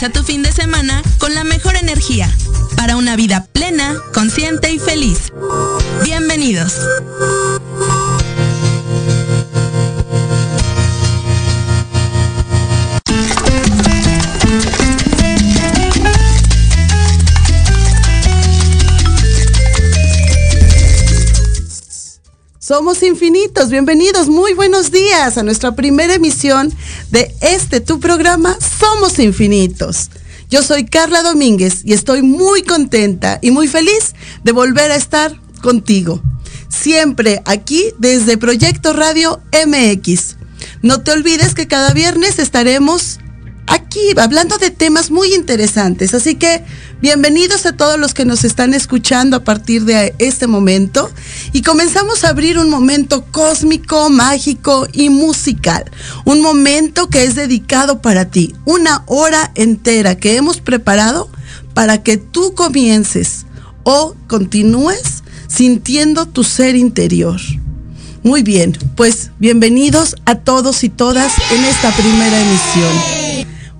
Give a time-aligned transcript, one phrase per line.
[0.00, 2.34] Comienza tu fin de semana con la mejor energía
[2.74, 3.49] para una vida
[22.70, 26.72] Somos infinitos, bienvenidos, muy buenos días a nuestra primera emisión
[27.10, 30.08] de este tu programa Somos infinitos.
[30.48, 35.36] Yo soy Carla Domínguez y estoy muy contenta y muy feliz de volver a estar
[35.60, 36.22] contigo.
[36.68, 40.36] Siempre aquí desde Proyecto Radio MX.
[40.80, 43.18] No te olvides que cada viernes estaremos
[43.70, 46.12] aquí hablando de temas muy interesantes.
[46.12, 46.64] Así que
[47.00, 51.10] bienvenidos a todos los que nos están escuchando a partir de este momento.
[51.52, 55.90] Y comenzamos a abrir un momento cósmico, mágico y musical.
[56.24, 58.54] Un momento que es dedicado para ti.
[58.64, 61.30] Una hora entera que hemos preparado
[61.72, 63.46] para que tú comiences
[63.84, 67.40] o continúes sintiendo tu ser interior.
[68.22, 73.29] Muy bien, pues bienvenidos a todos y todas en esta primera emisión.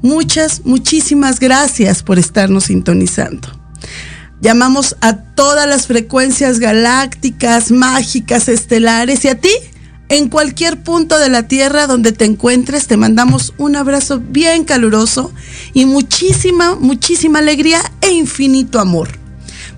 [0.02, 3.48] Muchas, muchísimas gracias por estarnos sintonizando.
[4.40, 9.52] Llamamos a todas las frecuencias galácticas, mágicas, estelares y a ti,
[10.08, 15.32] en cualquier punto de la Tierra donde te encuentres, te mandamos un abrazo bien caluroso
[15.74, 19.08] y muchísima, muchísima alegría e infinito amor.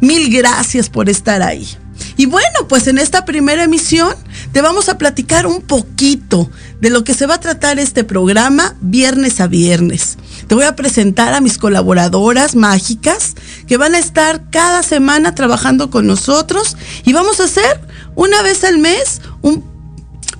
[0.00, 1.68] Mil gracias por estar ahí.
[2.16, 4.14] Y bueno, pues en esta primera emisión
[4.52, 8.76] te vamos a platicar un poquito de lo que se va a tratar este programa
[8.80, 10.18] viernes a viernes.
[10.46, 13.34] Te voy a presentar a mis colaboradoras mágicas
[13.66, 17.80] que van a estar cada semana trabajando con nosotros y vamos a hacer
[18.14, 19.64] una vez al mes un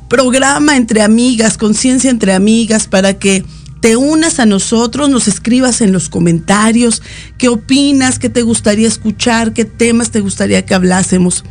[0.09, 3.45] programa entre amigas, conciencia entre amigas para que
[3.81, 7.03] te unas a nosotros, nos escribas en los comentarios
[7.39, 11.45] qué opinas, qué te gustaría escuchar, qué temas te gustaría que hablásemos.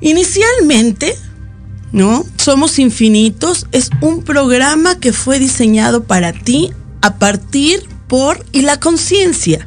[0.00, 1.16] Inicialmente,
[1.92, 2.24] ¿no?
[2.36, 8.80] Somos Infinitos es un programa que fue diseñado para ti a partir por y la
[8.80, 9.66] conciencia.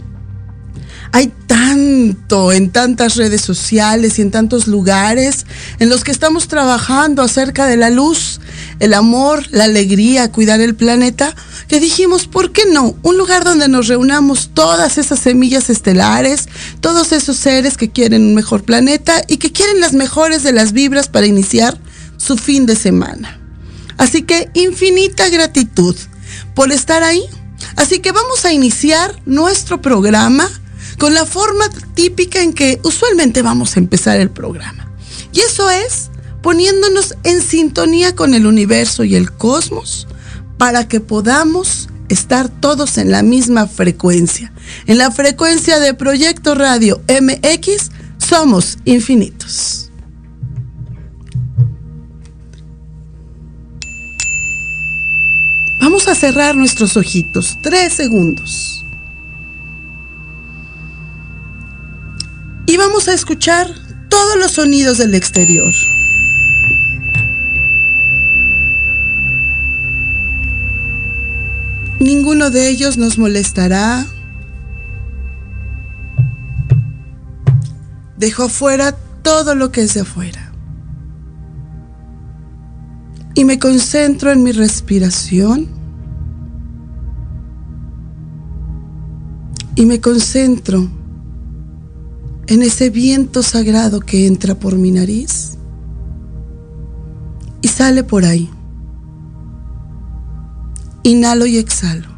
[1.13, 5.45] Hay tanto en tantas redes sociales y en tantos lugares
[5.79, 8.39] en los que estamos trabajando acerca de la luz,
[8.79, 11.35] el amor, la alegría, cuidar el planeta,
[11.67, 12.95] que dijimos, ¿por qué no?
[13.03, 16.47] Un lugar donde nos reunamos todas esas semillas estelares,
[16.79, 20.71] todos esos seres que quieren un mejor planeta y que quieren las mejores de las
[20.71, 21.77] vibras para iniciar
[22.21, 23.39] su fin de semana.
[23.97, 25.95] Así que infinita gratitud
[26.53, 27.23] por estar ahí.
[27.75, 30.49] Así que vamos a iniciar nuestro programa
[30.97, 31.65] con la forma
[31.95, 34.91] típica en que usualmente vamos a empezar el programa.
[35.33, 36.09] Y eso es
[36.41, 40.07] poniéndonos en sintonía con el universo y el cosmos
[40.57, 44.51] para que podamos estar todos en la misma frecuencia.
[44.85, 49.80] En la frecuencia de Proyecto Radio MX somos infinitos.
[55.81, 57.57] Vamos a cerrar nuestros ojitos.
[57.59, 58.85] Tres segundos.
[62.67, 63.67] Y vamos a escuchar
[64.07, 65.73] todos los sonidos del exterior.
[71.99, 74.05] Ninguno de ellos nos molestará.
[78.17, 80.50] Dejo afuera todo lo que es de afuera.
[83.33, 85.67] Y me concentro en mi respiración.
[89.75, 90.89] Y me concentro
[92.47, 95.57] en ese viento sagrado que entra por mi nariz
[97.61, 98.49] y sale por ahí.
[101.03, 102.09] Inhalo y exhalo.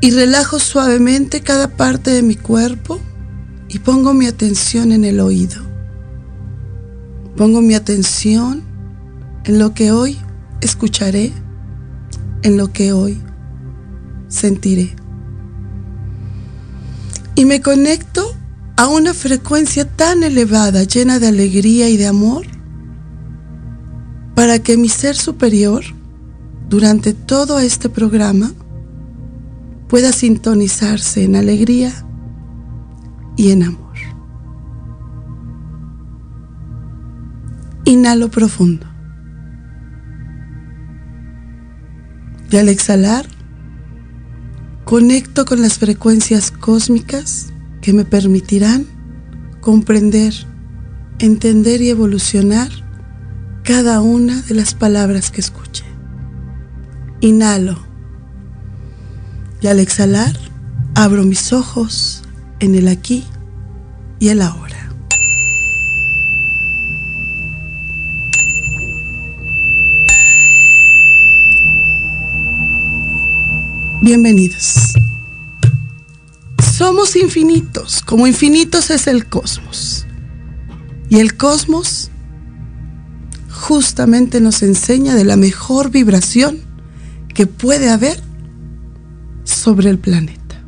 [0.00, 2.98] Y relajo suavemente cada parte de mi cuerpo
[3.68, 5.71] y pongo mi atención en el oído.
[7.36, 8.62] Pongo mi atención
[9.44, 10.18] en lo que hoy
[10.60, 11.32] escucharé,
[12.42, 13.20] en lo que hoy
[14.28, 14.94] sentiré.
[17.34, 18.22] Y me conecto
[18.76, 22.46] a una frecuencia tan elevada, llena de alegría y de amor,
[24.34, 25.84] para que mi ser superior
[26.68, 28.52] durante todo este programa
[29.88, 31.92] pueda sintonizarse en alegría
[33.36, 33.81] y en amor.
[37.84, 38.86] Inhalo profundo.
[42.50, 43.26] Y al exhalar,
[44.84, 48.86] conecto con las frecuencias cósmicas que me permitirán
[49.60, 50.34] comprender,
[51.18, 52.68] entender y evolucionar
[53.64, 55.84] cada una de las palabras que escuche.
[57.20, 57.78] Inhalo
[59.60, 60.36] y al exhalar
[60.94, 62.22] abro mis ojos
[62.58, 63.24] en el aquí
[64.18, 64.81] y el ahora.
[74.02, 74.94] Bienvenidos.
[76.76, 80.06] Somos infinitos, como infinitos es el cosmos.
[81.08, 82.10] Y el cosmos
[83.48, 86.58] justamente nos enseña de la mejor vibración
[87.32, 88.20] que puede haber
[89.44, 90.60] sobre el planeta.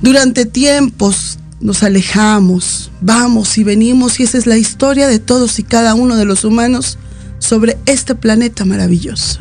[0.00, 5.62] Durante tiempos nos alejamos, vamos y venimos y esa es la historia de todos y
[5.62, 6.98] cada uno de los humanos
[7.38, 9.38] sobre este planeta maravilloso.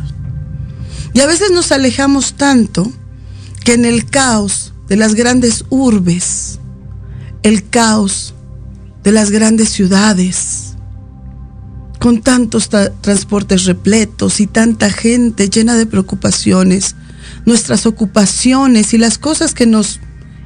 [1.14, 2.92] Y a veces nos alejamos tanto
[3.64, 6.60] que en el caos de las grandes urbes,
[7.44, 8.34] el caos
[9.04, 10.76] de las grandes ciudades,
[12.00, 12.70] con tantos
[13.02, 16.96] transportes repletos y tanta gente llena de preocupaciones,
[17.46, 20.00] nuestras ocupaciones y las cosas que nos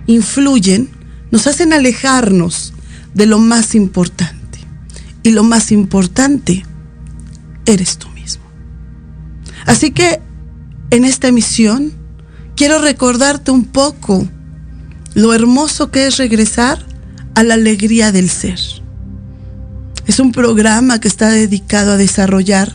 [0.07, 0.89] influyen
[1.31, 2.73] nos hacen alejarnos
[3.13, 4.59] de lo más importante.
[5.23, 6.65] Y lo más importante
[7.65, 8.43] eres tú mismo.
[9.65, 10.21] Así que
[10.95, 11.91] en esta emisión
[12.55, 14.25] quiero recordarte un poco
[15.13, 16.85] lo hermoso que es regresar
[17.35, 18.59] a la alegría del ser.
[20.07, 22.73] Es un programa que está dedicado a desarrollar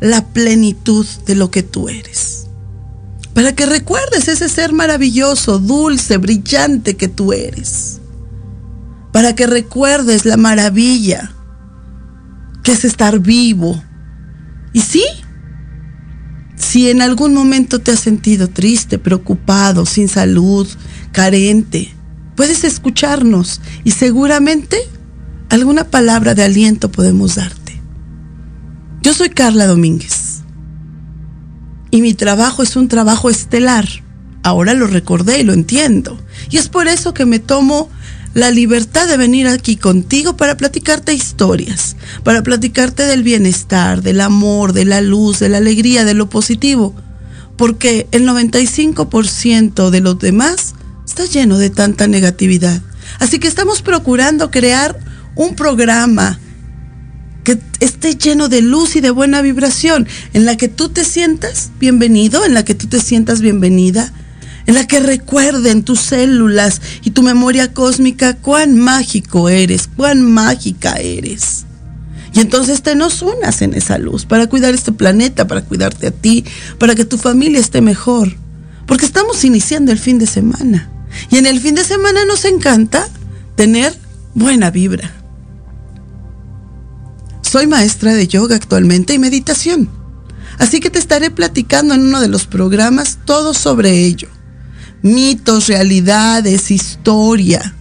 [0.00, 2.46] la plenitud de lo que tú eres.
[3.32, 8.00] Para que recuerdes ese ser maravilloso, dulce, brillante que tú eres.
[9.12, 11.32] Para que recuerdes la maravilla
[12.62, 13.82] que es estar vivo.
[14.74, 15.04] Y sí,
[16.72, 20.66] si en algún momento te has sentido triste, preocupado, sin salud,
[21.12, 21.94] carente,
[22.34, 24.78] puedes escucharnos y seguramente
[25.50, 27.78] alguna palabra de aliento podemos darte.
[29.02, 30.44] Yo soy Carla Domínguez
[31.90, 33.86] y mi trabajo es un trabajo estelar.
[34.42, 36.18] Ahora lo recordé y lo entiendo.
[36.48, 37.90] Y es por eso que me tomo
[38.34, 44.72] la libertad de venir aquí contigo para platicarte historias, para platicarte del bienestar, del amor,
[44.72, 46.94] de la luz, de la alegría, de lo positivo.
[47.56, 50.74] Porque el 95% de los demás
[51.06, 52.80] está lleno de tanta negatividad.
[53.18, 54.98] Así que estamos procurando crear
[55.34, 56.38] un programa
[57.44, 61.70] que esté lleno de luz y de buena vibración, en la que tú te sientas
[61.78, 64.12] bienvenido, en la que tú te sientas bienvenida,
[64.66, 70.94] en la que recuerden tus células y tu memoria cósmica cuán mágico eres, cuán mágica
[70.94, 71.64] eres.
[72.34, 76.10] Y entonces te nos unas en esa luz para cuidar este planeta, para cuidarte a
[76.10, 76.44] ti,
[76.78, 78.34] para que tu familia esté mejor.
[78.86, 80.88] Porque estamos iniciando el fin de semana.
[81.30, 83.06] Y en el fin de semana nos encanta
[83.54, 83.94] tener
[84.34, 85.12] buena vibra.
[87.42, 89.90] Soy maestra de yoga actualmente y meditación.
[90.58, 94.28] Así que te estaré platicando en uno de los programas todo sobre ello
[95.02, 97.74] mitos, realidades, historia.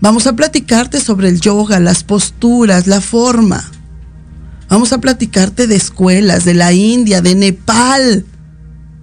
[0.00, 3.68] Vamos a platicarte sobre el yoga, las posturas, la forma.
[4.68, 8.24] Vamos a platicarte de escuelas, de la India, de Nepal.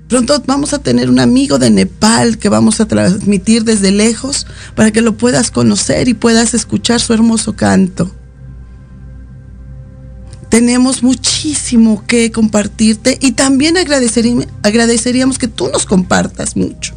[0.08, 4.92] Pronto vamos a tener un amigo de Nepal que vamos a transmitir desde lejos para
[4.92, 8.15] que lo puedas conocer y puedas escuchar su hermoso canto
[10.56, 16.96] tenemos muchísimo que compartirte y también agradeceríamos que tú nos compartas mucho.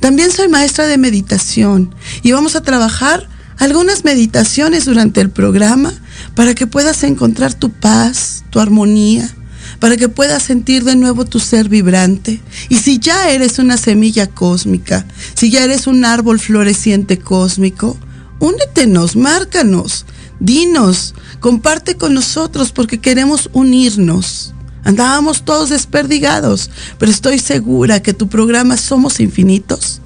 [0.00, 5.94] También soy maestra de meditación y vamos a trabajar algunas meditaciones durante el programa
[6.34, 9.34] para que puedas encontrar tu paz, tu armonía,
[9.80, 12.38] para que puedas sentir de nuevo tu ser vibrante.
[12.68, 17.96] Y si ya eres una semilla cósmica, si ya eres un árbol floreciente cósmico,
[18.40, 20.04] únetenos, márcanos,
[20.40, 24.54] dinos, comparte con nosotros porque queremos unirnos.
[24.84, 30.00] Andábamos todos desperdigados, pero estoy segura que tu programa Somos Infinitos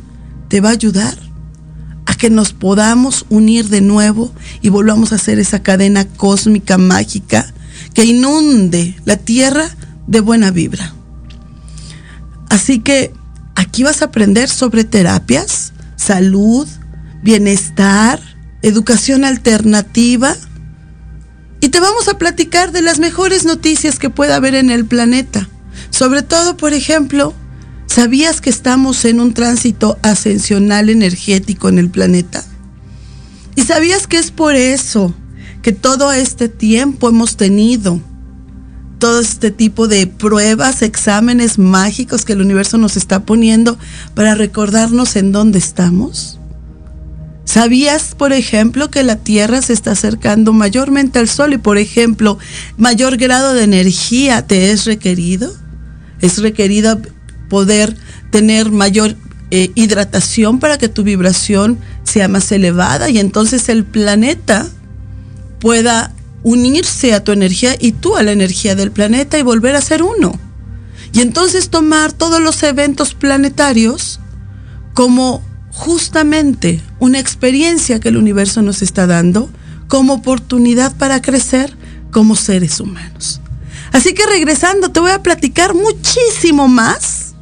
[0.48, 1.16] te va a ayudar
[2.06, 7.52] a que nos podamos unir de nuevo y volvamos a hacer esa cadena cósmica mágica
[7.94, 9.68] que inunde la tierra
[10.06, 10.94] de buena vibra.
[12.48, 13.12] Así que
[13.54, 16.66] aquí vas a aprender sobre terapias, salud,
[17.22, 18.20] bienestar,
[18.62, 20.36] educación alternativa,
[21.60, 25.48] y te vamos a platicar de las mejores noticias que pueda haber en el planeta.
[25.90, 27.34] Sobre todo, por ejemplo,
[27.86, 32.44] ¿sabías que estamos en un tránsito ascensional energético en el planeta?
[33.54, 35.14] ¿Y sabías que es por eso
[35.62, 38.00] que todo este tiempo hemos tenido
[38.98, 43.78] todo este tipo de pruebas, exámenes mágicos que el universo nos está poniendo
[44.14, 46.40] para recordarnos en dónde estamos?
[47.44, 52.38] ¿Sabías, por ejemplo, que la Tierra se está acercando mayormente al Sol y, por ejemplo,
[52.76, 55.52] mayor grado de energía te es requerido?
[56.20, 57.00] Es requerido
[57.48, 57.96] poder
[58.30, 59.16] tener mayor
[59.50, 64.66] eh, hidratación para que tu vibración sea más elevada y entonces el planeta
[65.60, 69.80] pueda unirse a tu energía y tú a la energía del planeta y volver a
[69.80, 70.38] ser uno.
[71.12, 74.20] Y entonces tomar todos los eventos planetarios
[74.94, 75.42] como
[75.72, 79.50] justamente una experiencia que el universo nos está dando
[79.88, 81.76] como oportunidad para crecer
[82.10, 83.40] como seres humanos.
[83.90, 87.34] Así que regresando, te voy a platicar muchísimo más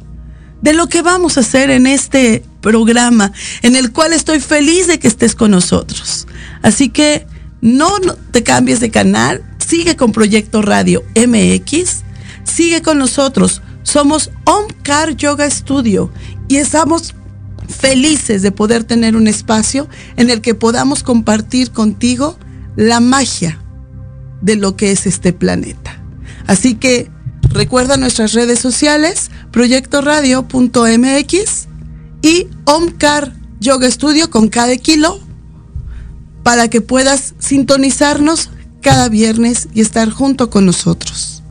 [0.61, 4.99] de lo que vamos a hacer en este programa, en el cual estoy feliz de
[4.99, 6.27] que estés con nosotros.
[6.61, 7.25] Así que
[7.61, 7.99] no
[8.31, 12.03] te cambies de canal, sigue con Proyecto Radio MX,
[12.43, 13.61] sigue con nosotros.
[13.83, 16.11] Somos Omcar Yoga Studio
[16.47, 17.15] y estamos
[17.71, 19.87] felices de poder tener un espacio
[20.17, 22.37] en el que podamos compartir contigo
[22.75, 23.59] la magia
[24.41, 26.01] de lo que es este planeta.
[26.47, 27.09] Así que
[27.49, 31.67] recuerda nuestras redes sociales, proyectoradio.mx
[32.21, 35.19] y Omcar Yoga Studio con cada kilo
[36.43, 38.49] para que puedas sintonizarnos
[38.81, 41.43] cada viernes y estar junto con nosotros.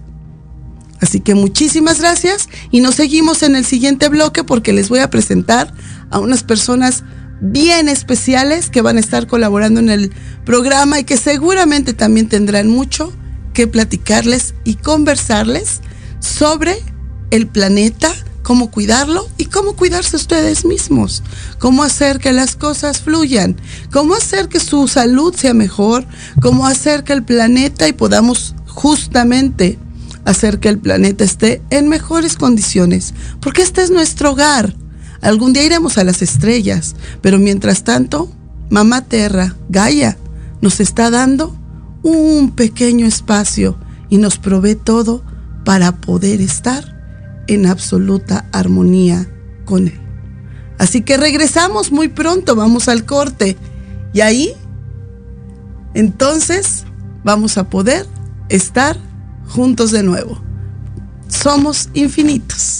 [1.01, 5.09] Así que muchísimas gracias y nos seguimos en el siguiente bloque porque les voy a
[5.09, 5.73] presentar
[6.11, 7.05] a unas personas
[7.41, 10.13] bien especiales que van a estar colaborando en el
[10.45, 13.13] programa y que seguramente también tendrán mucho
[13.55, 15.81] que platicarles y conversarles
[16.21, 16.77] sobre
[17.31, 18.13] el planeta,
[18.43, 21.23] cómo cuidarlo y cómo cuidarse ustedes mismos,
[21.59, 23.57] cómo hacer que las cosas fluyan,
[23.93, 26.07] cómo hacer que su salud sea mejor,
[26.41, 29.79] cómo hacer que el planeta y podamos justamente
[30.25, 34.75] hacer que el planeta esté en mejores condiciones, porque este es nuestro hogar.
[35.23, 38.31] Algún día iremos a las estrellas, pero mientras tanto,
[38.71, 40.17] Mamá Terra, Gaia,
[40.61, 41.57] nos está dando
[42.03, 43.77] un pequeño espacio
[44.09, 45.23] y nos provee todo
[45.65, 46.97] para poder estar
[47.47, 49.29] en absoluta armonía
[49.65, 50.01] con Él.
[50.79, 53.57] Así que regresamos muy pronto, vamos al corte
[54.15, 54.55] y ahí
[55.95, 56.85] entonces
[57.25, 58.07] vamos a poder
[58.49, 58.97] estar
[59.49, 60.41] juntos de nuevo.
[61.29, 62.80] Somos infinitos.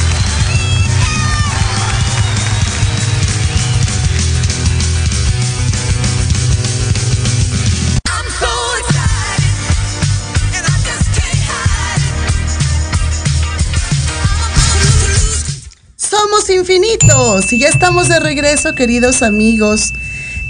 [16.61, 19.93] Infinitos y ya estamos de regreso, queridos amigos,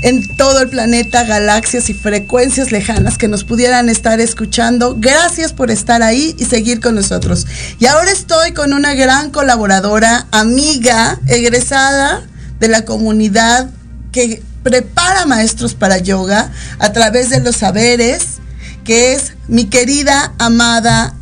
[0.01, 4.97] en todo el planeta, galaxias y frecuencias lejanas que nos pudieran estar escuchando.
[4.99, 7.47] Gracias por estar ahí y seguir con nosotros.
[7.79, 12.27] Y ahora estoy con una gran colaboradora, amiga, egresada
[12.59, 13.69] de la comunidad
[14.11, 18.39] que prepara maestros para yoga a través de los saberes,
[18.83, 21.15] que es mi querida, amada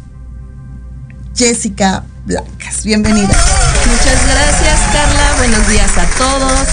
[1.35, 2.83] Jessica Blancas.
[2.83, 3.27] Bienvenida.
[3.27, 5.33] Muchas gracias, Carla.
[5.39, 6.67] Buenos días a todos.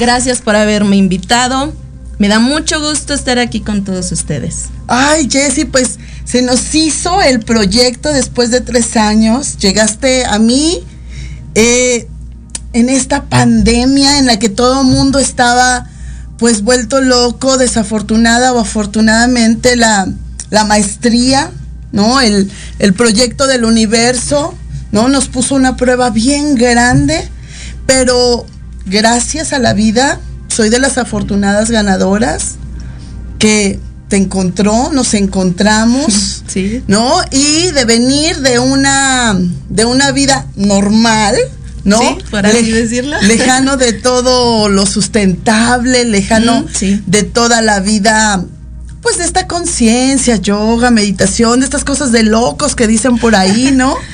[0.00, 1.72] Gracias por haberme invitado.
[2.18, 4.64] Me da mucho gusto estar aquí con todos ustedes.
[4.88, 9.58] Ay, Jessy, pues se nos hizo el proyecto después de tres años.
[9.58, 10.84] Llegaste a mí
[11.54, 12.08] eh,
[12.72, 15.88] en esta pandemia en la que todo el mundo estaba
[16.36, 20.08] pues vuelto loco, desafortunada o afortunadamente la,
[20.50, 21.52] la maestría,
[21.92, 22.20] ¿no?
[22.20, 24.52] El, el proyecto del universo,
[24.92, 25.08] ¿no?
[25.08, 27.28] Nos puso una prueba bien grande,
[27.86, 28.46] pero
[28.86, 32.54] gracias a la vida, soy de las afortunadas ganadoras
[33.38, 36.82] que te encontró, nos encontramos, Sí.
[36.86, 37.12] ¿no?
[37.32, 39.36] Y de venir de una,
[39.68, 41.34] de una vida normal,
[41.84, 41.98] ¿no?
[41.98, 43.16] Sí, por así decirlo.
[43.22, 47.02] Lejano de todo lo sustentable, lejano Mm, sí.
[47.06, 48.42] de toda la vida,
[49.02, 53.70] pues de esta conciencia, yoga, meditación, de estas cosas de locos que dicen por ahí,
[53.72, 53.94] ¿no?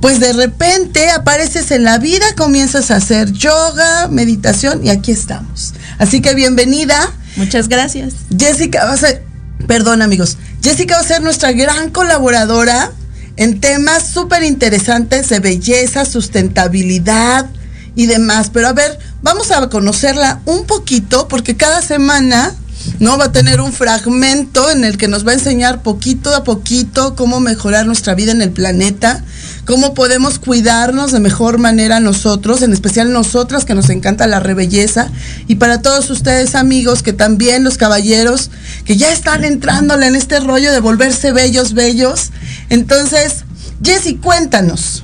[0.00, 5.74] Pues de repente apareces en la vida, comienzas a hacer yoga, meditación y aquí estamos.
[5.98, 7.12] Así que bienvenida.
[7.36, 8.14] Muchas gracias.
[8.36, 9.24] Jessica va a ser,
[9.66, 12.92] perdón amigos, Jessica va a ser nuestra gran colaboradora
[13.36, 17.50] en temas súper interesantes de belleza, sustentabilidad
[17.94, 18.50] y demás.
[18.50, 22.54] Pero a ver, vamos a conocerla un poquito porque cada semana
[22.98, 26.44] no va a tener un fragmento en el que nos va a enseñar poquito a
[26.44, 29.24] poquito cómo mejorar nuestra vida en el planeta,
[29.64, 35.10] cómo podemos cuidarnos de mejor manera nosotros, en especial nosotras que nos encanta la rebelleza
[35.46, 38.50] y para todos ustedes amigos que también los caballeros
[38.84, 42.30] que ya están entrándole en este rollo de volverse bellos bellos.
[42.68, 43.44] Entonces,
[43.82, 45.02] Jessy, cuéntanos,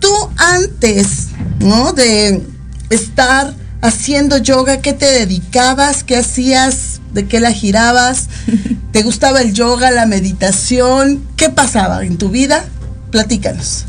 [0.00, 1.28] tú antes,
[1.60, 1.92] ¿no?
[1.92, 2.42] de
[2.90, 6.04] estar haciendo yoga, ¿qué te dedicabas?
[6.04, 7.00] ¿Qué hacías?
[7.12, 8.28] ¿De qué la girabas?
[8.92, 11.22] ¿Te gustaba el yoga, la meditación?
[11.36, 12.64] ¿Qué pasaba en tu vida?
[13.10, 13.84] Platícanos.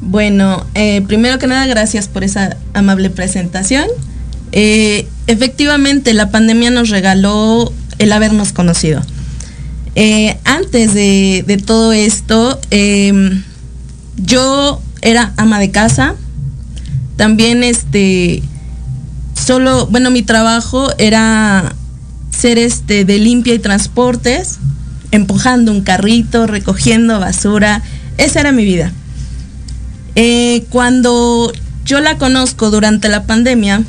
[0.00, 3.86] Bueno, eh, primero que nada, gracias por esa amable presentación.
[4.52, 9.02] Eh, efectivamente, la pandemia nos regaló el habernos conocido.
[9.94, 13.42] Eh, antes de, de todo esto, eh,
[14.16, 16.14] yo era ama de casa.
[17.16, 18.42] También, este,
[19.40, 21.74] solo, bueno, mi trabajo era
[22.30, 24.58] ser este de limpia y transportes,
[25.10, 27.82] empujando un carrito, recogiendo basura.
[28.18, 28.92] Esa era mi vida.
[30.14, 31.52] Eh, cuando
[31.84, 33.82] yo la conozco durante la pandemia,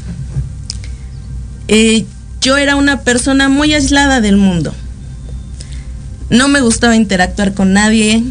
[1.68, 2.06] eh,
[2.42, 4.74] yo era una persona muy aislada del mundo.
[6.30, 8.24] No me gustaba interactuar con nadie.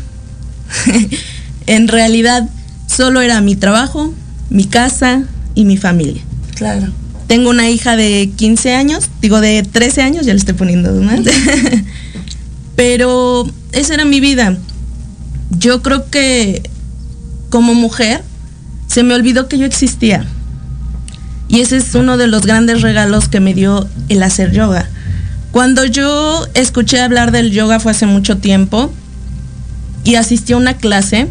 [1.66, 2.48] en realidad,
[2.86, 4.12] solo era mi trabajo,
[4.48, 5.22] mi casa
[5.54, 6.22] y mi familia.
[6.54, 6.92] Claro.
[7.30, 11.20] Tengo una hija de 15 años, digo de 13 años, ya le estoy poniendo más.
[12.74, 14.58] Pero esa era mi vida.
[15.56, 16.68] Yo creo que
[17.48, 18.24] como mujer
[18.88, 20.26] se me olvidó que yo existía.
[21.46, 24.90] Y ese es uno de los grandes regalos que me dio el hacer yoga.
[25.52, 28.92] Cuando yo escuché hablar del yoga fue hace mucho tiempo
[30.02, 31.28] y asistí a una clase,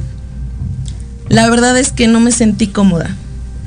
[1.27, 3.17] la verdad es que no me sentí cómoda.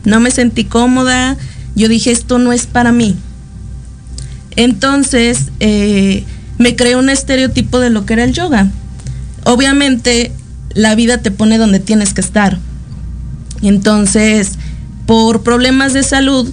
[0.06, 1.36] No me sentí cómoda,
[1.74, 3.16] yo dije, esto no es para mí.
[4.56, 6.24] Entonces, eh,
[6.58, 8.70] me creé un estereotipo de lo que era el yoga.
[9.44, 10.32] Obviamente,
[10.74, 12.58] la vida te pone donde tienes que estar.
[13.62, 14.52] Entonces,
[15.06, 16.52] por problemas de salud,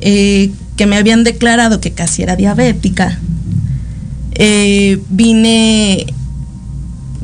[0.00, 3.18] eh, que me habían declarado que casi era diabética,
[4.32, 6.06] eh, vine,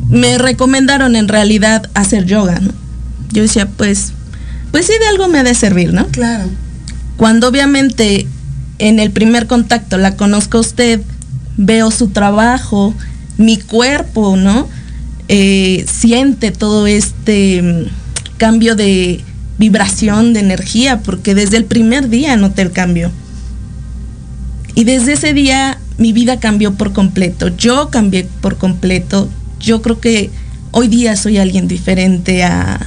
[0.09, 2.73] me recomendaron en realidad hacer yoga, ¿no?
[3.33, 4.13] Yo decía, pues,
[4.71, 6.07] pues sí, de algo me ha de servir, ¿no?
[6.09, 6.49] Claro.
[7.21, 8.27] Cuando obviamente
[8.79, 11.03] en el primer contacto la conozco a usted,
[11.59, 12.95] veo su trabajo,
[13.37, 14.67] mi cuerpo, ¿no?
[15.29, 17.91] Eh, siente todo este,
[18.39, 19.21] cambio de
[19.59, 23.13] vibración, de energía, porque desde el primer día noté el cambio.
[24.75, 27.49] Y desde ese día mi vida cambió por completo.
[27.49, 29.29] Yo cambié por completo.
[29.61, 30.31] Yo creo que
[30.71, 32.81] hoy día soy alguien diferente a,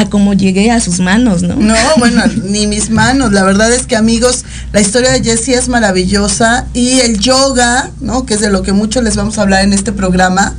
[0.00, 1.56] a cómo llegué a sus manos, ¿no?
[1.56, 3.32] No, bueno, ni mis manos.
[3.32, 8.26] La verdad es que amigos, la historia de Jessie es maravillosa y el yoga, ¿no?
[8.26, 10.54] Que es de lo que mucho les vamos a hablar en este programa.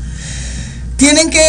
[0.97, 1.41] Tienen que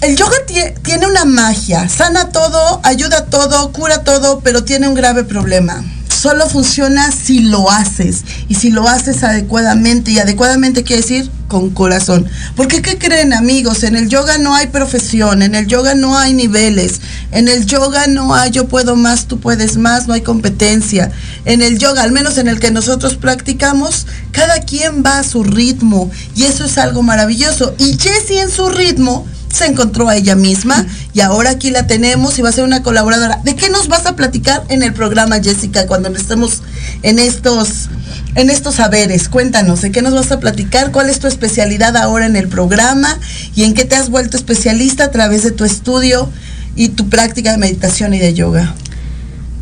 [0.00, 0.36] el yoga
[0.82, 5.84] tiene una magia, sana todo, ayuda todo, cura todo, pero tiene un grave problema
[6.22, 11.70] solo funciona si lo haces y si lo haces adecuadamente y adecuadamente quiere decir con
[11.70, 12.28] corazón.
[12.54, 13.82] Porque ¿qué creen amigos?
[13.82, 17.00] En el yoga no hay profesión, en el yoga no hay niveles,
[17.32, 21.10] en el yoga no hay yo puedo más, tú puedes más, no hay competencia.
[21.44, 25.42] En el yoga, al menos en el que nosotros practicamos, cada quien va a su
[25.42, 27.74] ritmo y eso es algo maravilloso.
[27.78, 32.38] Y Jessie en su ritmo se encontró a ella misma y ahora aquí la tenemos
[32.38, 33.40] y va a ser una colaboradora.
[33.44, 36.62] ¿De qué nos vas a platicar en el programa, Jessica, cuando estemos
[37.02, 37.90] en estos,
[38.34, 39.28] en estos saberes?
[39.28, 40.90] Cuéntanos, ¿de qué nos vas a platicar?
[40.90, 43.18] ¿Cuál es tu especialidad ahora en el programa?
[43.54, 46.30] ¿Y en qué te has vuelto especialista a través de tu estudio
[46.74, 48.74] y tu práctica de meditación y de yoga?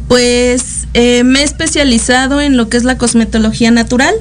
[0.07, 4.15] Pues eh, me he especializado en lo que es la cosmetología natural.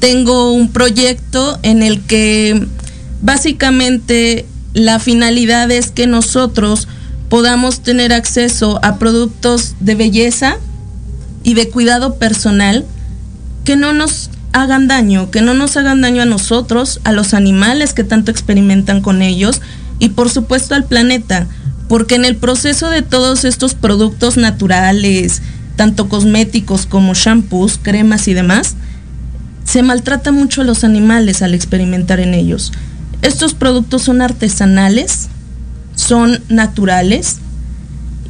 [0.00, 2.66] Tengo un proyecto en el que
[3.20, 6.88] básicamente la finalidad es que nosotros
[7.28, 10.56] podamos tener acceso a productos de belleza
[11.42, 12.84] y de cuidado personal
[13.64, 17.94] que no nos hagan daño, que no nos hagan daño a nosotros, a los animales
[17.94, 19.60] que tanto experimentan con ellos
[19.98, 21.46] y por supuesto al planeta,
[21.88, 25.42] porque en el proceso de todos estos productos naturales,
[25.76, 28.76] tanto cosméticos como shampoos, cremas y demás,
[29.64, 32.72] se maltrata mucho a los animales al experimentar en ellos.
[33.22, 35.28] Estos productos son artesanales,
[35.94, 37.38] son naturales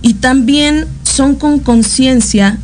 [0.03, 2.59] y también son con conciencia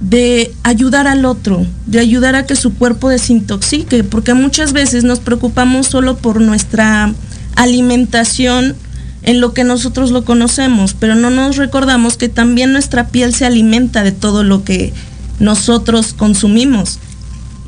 [0.00, 5.20] de ayudar al otro, de ayudar a que su cuerpo desintoxique, porque muchas veces nos
[5.20, 7.12] preocupamos solo por nuestra
[7.54, 8.74] alimentación
[9.22, 13.46] en lo que nosotros lo conocemos, pero no nos recordamos que también nuestra piel se
[13.46, 14.92] alimenta de todo lo que
[15.38, 16.98] nosotros consumimos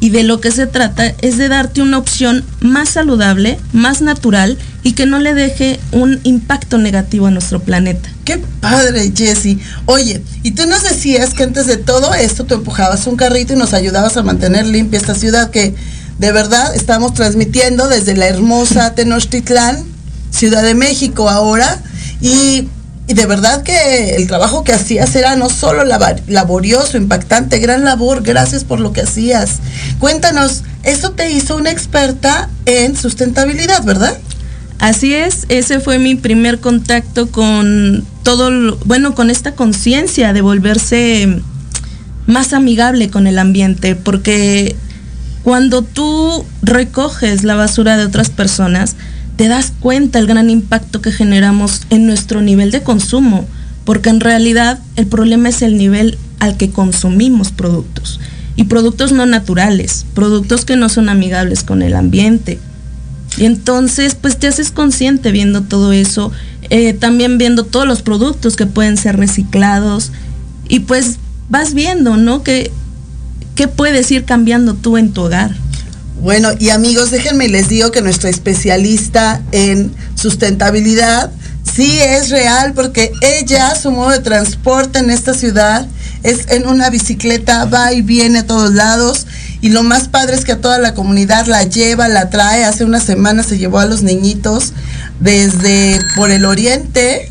[0.01, 4.59] y de lo que se trata es de darte una opción más saludable, más natural
[4.83, 8.09] y que no le deje un impacto negativo a nuestro planeta.
[8.25, 9.59] Qué padre, Jessie.
[9.85, 13.57] Oye, y tú nos decías que antes de todo esto tú empujabas un carrito y
[13.57, 15.75] nos ayudabas a mantener limpia esta ciudad que
[16.19, 19.85] de verdad estamos transmitiendo desde la hermosa Tenochtitlán,
[20.31, 21.83] Ciudad de México ahora.
[22.21, 22.69] Y
[23.11, 28.23] y de verdad que el trabajo que hacías era no solo laborioso, impactante, gran labor,
[28.23, 29.59] gracias por lo que hacías.
[29.99, 34.17] Cuéntanos, eso te hizo una experta en sustentabilidad, ¿verdad?
[34.79, 41.43] Así es, ese fue mi primer contacto con todo, bueno, con esta conciencia de volverse
[42.29, 44.77] más amigable con el ambiente, porque
[45.43, 48.95] cuando tú recoges la basura de otras personas,
[49.41, 53.47] te das cuenta el gran impacto que generamos en nuestro nivel de consumo,
[53.87, 58.21] porque en realidad el problema es el nivel al que consumimos productos
[58.55, 62.59] y productos no naturales, productos que no son amigables con el ambiente.
[63.39, 66.33] Y entonces, pues te haces consciente viendo todo eso,
[66.69, 70.13] eh, también viendo todos los productos que pueden ser reciclados
[70.69, 71.17] y pues
[71.49, 72.43] vas viendo, ¿no?
[72.43, 72.71] Que,
[73.55, 75.57] ¿Qué puedes ir cambiando tú en tu hogar?
[76.21, 81.31] Bueno, y amigos, déjenme les digo que nuestra especialista en sustentabilidad
[81.65, 85.87] sí es real porque ella, su modo de transporte en esta ciudad
[86.23, 89.27] es en una bicicleta, va y viene a todos lados.
[89.63, 92.65] Y lo más padre es que a toda la comunidad la lleva, la trae.
[92.65, 94.75] Hace una semana se llevó a los niñitos
[95.21, 97.31] desde por el oriente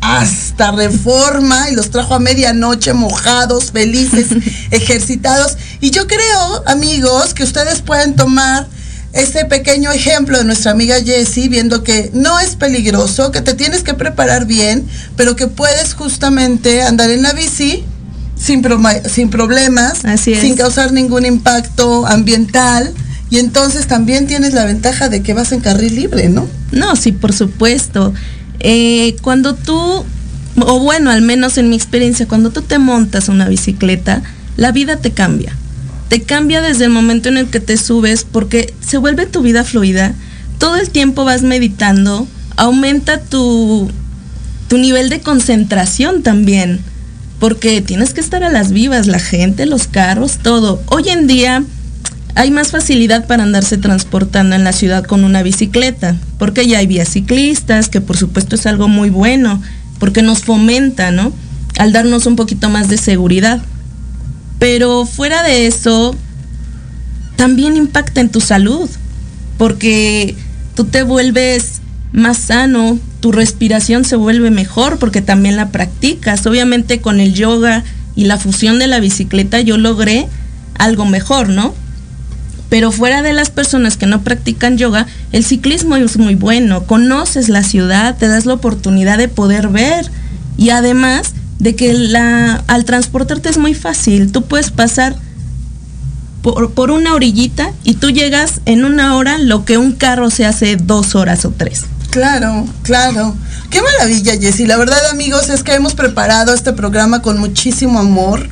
[0.00, 4.28] hasta reforma y los trajo a medianoche mojados, felices,
[4.70, 5.56] ejercitados.
[5.80, 8.66] Y yo creo, amigos, que ustedes pueden tomar
[9.12, 13.82] ese pequeño ejemplo de nuestra amiga Jessie, viendo que no es peligroso, que te tienes
[13.82, 14.86] que preparar bien,
[15.16, 17.84] pero que puedes justamente andar en la bici
[18.36, 18.62] sin,
[19.08, 22.92] sin problemas, sin causar ningún impacto ambiental.
[23.30, 26.48] Y entonces también tienes la ventaja de que vas en carril libre, ¿no?
[26.72, 28.12] No, sí, por supuesto.
[28.60, 30.04] Eh, cuando tú,
[30.56, 34.22] o bueno, al menos en mi experiencia, cuando tú te montas una bicicleta,
[34.56, 35.56] la vida te cambia.
[36.08, 39.64] Te cambia desde el momento en el que te subes porque se vuelve tu vida
[39.64, 40.14] fluida.
[40.58, 43.90] Todo el tiempo vas meditando, aumenta tu,
[44.68, 46.80] tu nivel de concentración también,
[47.38, 50.82] porque tienes que estar a las vivas, la gente, los carros, todo.
[50.86, 51.64] Hoy en día
[52.34, 56.86] hay más facilidad para andarse transportando en la ciudad con una bicicleta, porque ya hay
[56.86, 59.62] vías ciclistas, que por supuesto es algo muy bueno,
[59.98, 61.32] porque nos fomenta, ¿no?
[61.78, 63.60] Al darnos un poquito más de seguridad.
[64.58, 66.14] Pero fuera de eso,
[67.36, 68.88] también impacta en tu salud,
[69.58, 70.34] porque
[70.74, 71.80] tú te vuelves
[72.12, 76.46] más sano, tu respiración se vuelve mejor porque también la practicas.
[76.46, 77.84] Obviamente con el yoga
[78.16, 80.26] y la fusión de la bicicleta yo logré
[80.78, 81.74] algo mejor, ¿no?
[82.70, 86.84] Pero fuera de las personas que no practican yoga, el ciclismo es muy bueno.
[86.84, 90.10] Conoces la ciudad, te das la oportunidad de poder ver
[90.56, 91.90] y además de que
[92.66, 94.32] al transportarte es muy fácil.
[94.32, 95.16] Tú puedes pasar
[96.42, 100.46] por, por, una orillita y tú llegas en una hora lo que un carro se
[100.46, 101.84] hace dos horas o tres.
[102.10, 103.36] Claro, claro.
[103.70, 104.66] Qué maravilla, Jessy.
[104.66, 108.48] La verdad, amigos, es que hemos preparado este programa con muchísimo amor.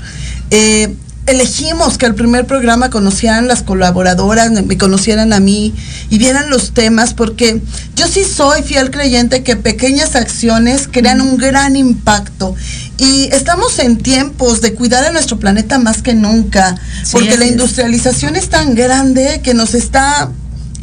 [0.50, 0.94] Eh,
[1.28, 5.74] elegimos que el primer programa conocieran las colaboradoras, me conocieran a mí
[6.10, 7.60] y vieran los temas, porque
[7.94, 12.54] yo sí soy fiel creyente que pequeñas acciones crean un gran impacto.
[12.96, 17.46] Y estamos en tiempos de cuidar a nuestro planeta más que nunca, sí, porque la
[17.46, 18.44] industrialización es.
[18.44, 20.30] es tan grande que nos está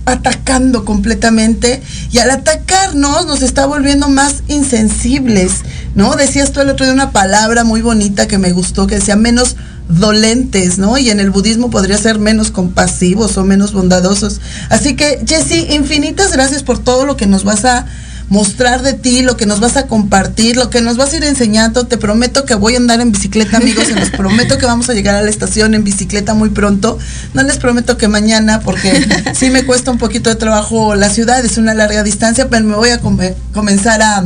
[0.05, 1.81] atacando completamente
[2.11, 5.61] y al atacarnos nos está volviendo más insensibles,
[5.95, 6.15] ¿no?
[6.15, 9.55] Decías tú el otro día una palabra muy bonita que me gustó, que decía menos
[9.87, 10.97] dolentes, ¿no?
[10.97, 14.41] Y en el budismo podría ser menos compasivos o menos bondadosos.
[14.69, 17.85] Así que, Jessy, infinitas gracias por todo lo que nos vas a
[18.29, 21.23] mostrar de ti, lo que nos vas a compartir, lo que nos vas a ir
[21.23, 21.85] enseñando.
[21.85, 23.87] Te prometo que voy a andar en bicicleta, amigos.
[23.87, 26.97] Se los prometo que vamos a llegar a la estación en bicicleta muy pronto.
[27.33, 31.45] No les prometo que mañana, porque sí me cuesta un poquito de trabajo la ciudad,
[31.45, 34.25] es una larga distancia, pero me voy a come comenzar a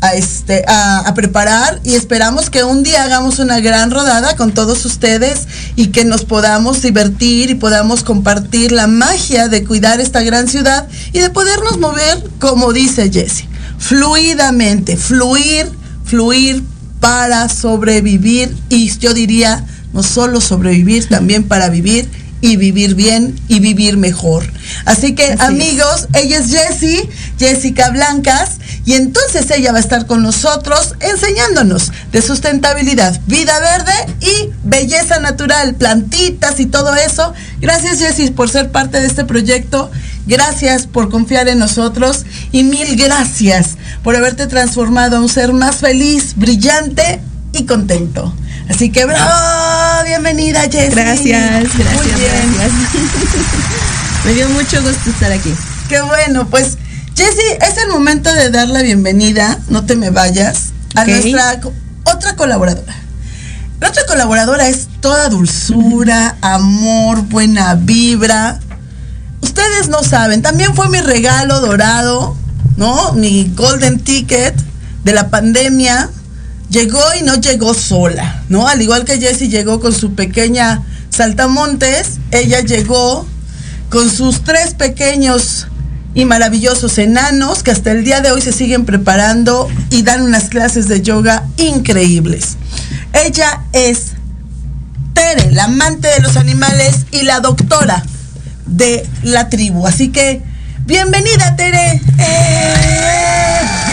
[0.00, 4.84] a, este, a, preparar y esperamos que un día hagamos una gran rodada con todos
[4.84, 10.48] ustedes y que nos podamos divertir y podamos compartir la magia de cuidar esta gran
[10.48, 13.44] ciudad y de podernos mover, como dice Jesse,
[13.78, 15.70] fluidamente, fluir,
[16.04, 16.62] fluir
[17.00, 22.08] para sobrevivir y yo diría, no solo sobrevivir, también para vivir
[22.40, 24.44] y vivir bien y vivir mejor.
[24.84, 26.24] Así que Así amigos, es.
[26.24, 32.22] ella es Jessie, Jessica Blancas, y entonces ella va a estar con nosotros enseñándonos de
[32.22, 37.32] sustentabilidad, vida verde y belleza natural, plantitas y todo eso.
[37.60, 39.90] Gracias Jessie por ser parte de este proyecto,
[40.26, 45.76] gracias por confiar en nosotros y mil gracias por haberte transformado a un ser más
[45.76, 47.20] feliz, brillante
[47.52, 48.34] y contento.
[48.70, 50.90] Así que bravo, bienvenida Jessie.
[50.90, 52.54] Gracias, gracias, Muy bien.
[52.54, 52.92] gracias.
[54.24, 55.52] Me dio mucho gusto estar aquí.
[55.88, 56.78] Qué bueno, pues
[57.16, 61.32] Jessie, es el momento de dar la bienvenida, no te me vayas, a okay.
[61.32, 61.60] nuestra
[62.04, 62.94] otra colaboradora.
[63.80, 68.60] La otra colaboradora es toda dulzura, amor, buena vibra.
[69.40, 72.36] Ustedes no saben, también fue mi regalo dorado,
[72.76, 73.14] ¿no?
[73.14, 74.54] Mi golden ticket
[75.02, 76.08] de la pandemia
[76.70, 78.66] llegó y no llegó sola, ¿no?
[78.66, 83.26] Al igual que Jessie llegó con su pequeña saltamontes, ella llegó
[83.90, 85.66] con sus tres pequeños
[86.14, 90.44] y maravillosos enanos que hasta el día de hoy se siguen preparando y dan unas
[90.44, 92.56] clases de yoga increíbles.
[93.12, 94.12] Ella es
[95.12, 98.04] Tere, la amante de los animales y la doctora
[98.66, 99.86] de la tribu.
[99.86, 100.40] Así que,
[100.86, 102.00] bienvenida Tere.
[102.18, 103.89] ¡Eh!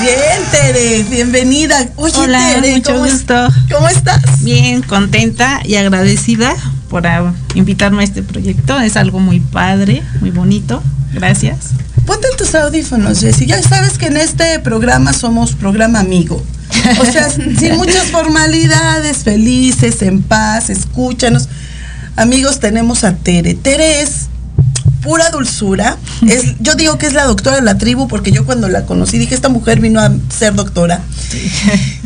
[0.00, 1.88] Bien, Tere, bienvenida.
[1.96, 3.48] Oye, Hola, Tere, mucho ¿cómo, gusto.
[3.72, 4.42] ¿cómo estás?
[4.42, 6.54] Bien, contenta y agradecida
[6.90, 7.04] por
[7.54, 8.78] invitarme a este proyecto.
[8.78, 10.82] Es algo muy padre, muy bonito.
[11.14, 11.70] Gracias.
[12.04, 13.46] Ponte tus audífonos, Jessy.
[13.46, 16.42] Ya sabes que en este programa somos programa amigo.
[17.00, 21.48] O sea, sin muchas formalidades, felices, en paz, escúchanos.
[22.16, 23.54] Amigos, tenemos a Tere.
[23.54, 24.26] Tere es
[25.06, 25.98] pura dulzura.
[26.26, 29.18] Es, yo digo que es la doctora de la tribu porque yo cuando la conocí
[29.18, 31.00] dije, esta mujer vino a ser doctora.
[31.30, 31.48] Sí.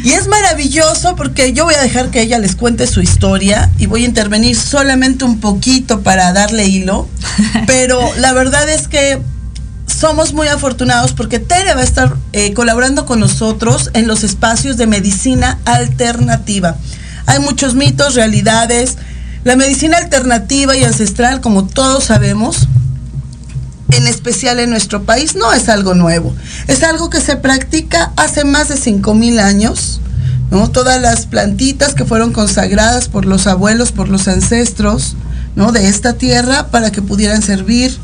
[0.04, 3.86] Y es maravilloso porque yo voy a dejar que ella les cuente su historia y
[3.86, 7.08] voy a intervenir solamente un poquito para darle hilo.
[7.66, 9.18] Pero la verdad es que
[9.86, 14.76] somos muy afortunados porque Tere va a estar eh, colaborando con nosotros en los espacios
[14.76, 16.76] de medicina alternativa.
[17.24, 18.98] Hay muchos mitos, realidades.
[19.44, 22.68] La medicina alternativa y ancestral, como todos sabemos,
[23.92, 26.34] en especial en nuestro país, no es algo nuevo.
[26.66, 30.00] Es algo que se practica hace más de 5.000 años.
[30.50, 30.68] ¿no?
[30.70, 35.16] Todas las plantitas que fueron consagradas por los abuelos, por los ancestros
[35.54, 35.72] ¿no?
[35.72, 37.96] de esta tierra para que pudieran servir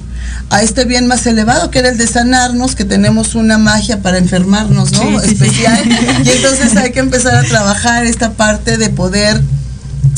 [0.51, 4.19] a este bien más elevado que era el de sanarnos, que tenemos una magia para
[4.19, 5.21] enfermarnos, ¿no?
[5.21, 5.83] Sí, sí, Especial.
[5.85, 6.07] Sí.
[6.25, 9.41] Y entonces hay que empezar a trabajar esta parte de poder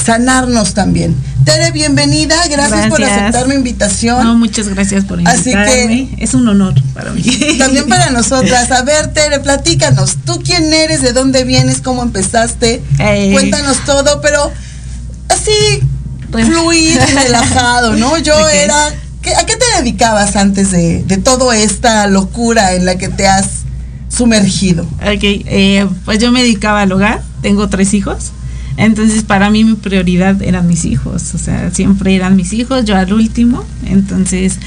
[0.04, 1.16] sanarnos también.
[1.44, 4.22] Tere, bienvenida, gracias, por aceptar mi invitación.
[4.22, 5.52] No, muchas gracias por invitarme.
[5.52, 7.22] Así que es un honor para mí.
[7.58, 8.70] También para nosotras.
[8.70, 10.18] A ver, Tere, platícanos.
[10.24, 11.02] ¿Tú quién eres?
[11.02, 11.80] ¿De dónde vienes?
[11.80, 12.82] ¿Cómo empezaste?
[12.98, 13.30] Eh.
[13.32, 14.50] Cuéntanos todo, pero
[15.28, 15.80] así
[16.30, 18.18] fluido y relajado, ¿no?
[18.18, 18.88] Yo era...
[18.88, 23.46] ¿A qué te dedicabas antes de, de toda esta locura en la que te has
[24.08, 24.84] sumergido?
[24.84, 28.32] Ok, eh, pues yo me dedicaba al hogar, tengo tres hijos.
[28.78, 32.96] Entonces para mí mi prioridad eran mis hijos, o sea, siempre eran mis hijos, yo
[32.96, 34.58] al último, entonces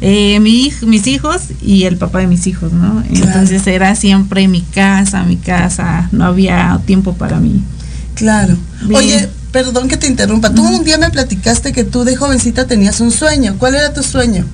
[0.00, 3.00] eh, mi, mis hijos y el papá de mis hijos, ¿no?
[3.08, 7.62] Entonces era siempre mi casa, mi casa, no había tiempo para mí.
[8.16, 8.56] Claro.
[8.92, 13.00] Oye, perdón que te interrumpa, tú un día me platicaste que tú de jovencita tenías
[13.00, 14.46] un sueño, ¿cuál era tu sueño?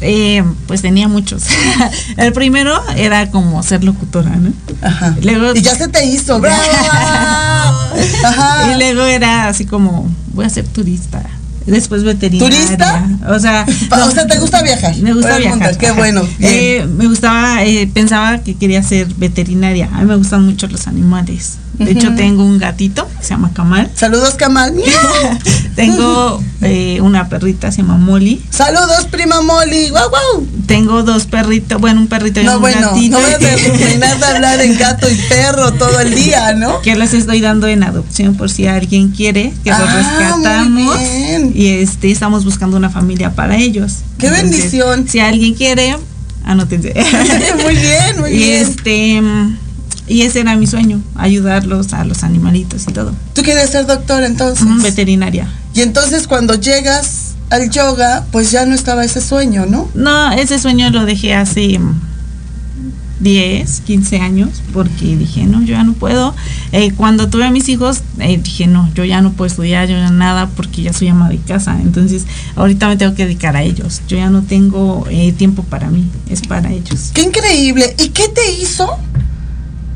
[0.00, 1.44] Eh, pues tenía muchos.
[2.16, 4.52] el primero era como ser locutora, ¿no?
[4.82, 5.16] Ajá.
[5.20, 6.62] y ya se te hizo, bravo.
[8.70, 11.22] Y luego era así como, voy a ser turista.
[11.68, 12.58] Después veterinaria.
[12.58, 13.08] ¿Turista?
[13.28, 13.66] O sea,
[14.06, 14.96] o sea, ¿te gusta viajar?
[14.96, 15.76] Me gusta viajar.
[15.76, 16.22] Qué bueno.
[16.40, 19.88] Eh, me gustaba, eh, pensaba que quería ser veterinaria.
[19.92, 21.58] A mí me gustan mucho los animales.
[21.84, 23.88] De hecho, tengo un gatito que se llama Kamal.
[23.94, 24.74] Saludos, Kamal.
[25.76, 28.42] tengo eh, una perrita, se llama Molly.
[28.50, 29.90] Saludos, prima Molly.
[29.90, 30.46] Guau, guau.
[30.66, 33.18] Tengo dos perritos, bueno, un perrito y no, un bueno, gatito.
[33.18, 36.82] No voy a terminar de hablar en gato y perro todo el día, ¿no?
[36.82, 40.98] Que les estoy dando en adopción por si alguien quiere que los ah, rescatamos.
[41.58, 43.96] Y este estamos buscando una familia para ellos.
[44.16, 45.08] ¡Qué bendición!
[45.08, 45.96] Si alguien quiere,
[46.44, 46.94] anótense.
[47.64, 48.62] muy bien, muy y bien.
[48.62, 49.22] este
[50.06, 53.12] y ese era mi sueño, ayudarlos a los animalitos y todo.
[53.32, 54.64] ¿Tú quieres ser doctor entonces?
[54.84, 55.48] veterinaria.
[55.74, 59.90] Y entonces cuando llegas al yoga, pues ya no estaba ese sueño, ¿no?
[59.96, 61.80] No, ese sueño lo dejé hace
[63.20, 66.34] 10, 15 años, porque dije, no, yo ya no puedo.
[66.72, 69.96] Eh, cuando tuve a mis hijos, eh, dije, no, yo ya no puedo estudiar, yo
[69.96, 71.78] ya nada, porque ya soy ama de casa.
[71.80, 72.24] Entonces,
[72.56, 74.02] ahorita me tengo que dedicar a ellos.
[74.08, 77.10] Yo ya no tengo eh, tiempo para mí, es para ellos.
[77.14, 77.94] Qué increíble.
[77.98, 78.98] ¿Y qué te hizo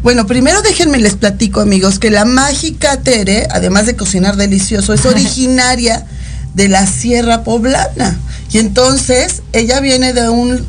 [0.03, 5.07] bueno, primero déjenme les platico, amigos, que la mágica Tere, además de cocinar delicioso, es
[5.07, 6.07] originaria
[6.55, 8.19] de la Sierra Poblana.
[8.53, 10.61] Y entonces ella viene de un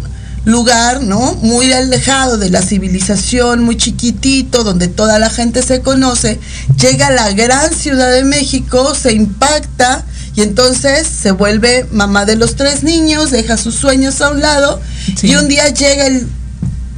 [0.45, 1.35] lugar, ¿no?
[1.41, 6.39] Muy alejado de la civilización, muy chiquitito, donde toda la gente se conoce,
[6.79, 10.03] llega a la gran Ciudad de México, se impacta
[10.35, 14.81] y entonces se vuelve mamá de los tres niños, deja sus sueños a un lado
[15.21, 16.27] y un día llega el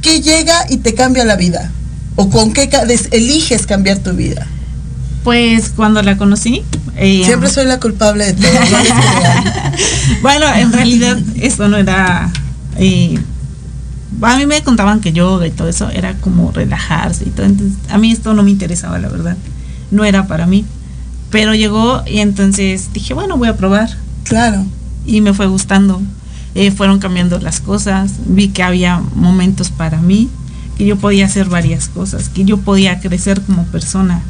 [0.02, 1.70] que llega y te cambia la vida.
[2.16, 2.70] ¿O con qué
[3.10, 4.46] eliges cambiar tu vida?
[5.22, 6.64] Pues cuando la conocí.
[6.96, 8.48] Eh, Siempre soy la culpable de todo.
[10.22, 12.30] bueno, en realidad esto no era...
[12.78, 13.18] Eh,
[14.22, 17.46] a mí me contaban que yoga y todo eso era como relajarse y todo.
[17.46, 19.36] Entonces, a mí esto no me interesaba, la verdad.
[19.90, 20.64] No era para mí.
[21.30, 23.90] Pero llegó y entonces dije, bueno, voy a probar.
[24.24, 24.64] Claro.
[25.04, 26.00] Y me fue gustando.
[26.54, 28.12] Eh, fueron cambiando las cosas.
[28.26, 30.30] Vi que había momentos para mí
[30.76, 34.22] que yo podía hacer varias cosas, que yo podía crecer como persona.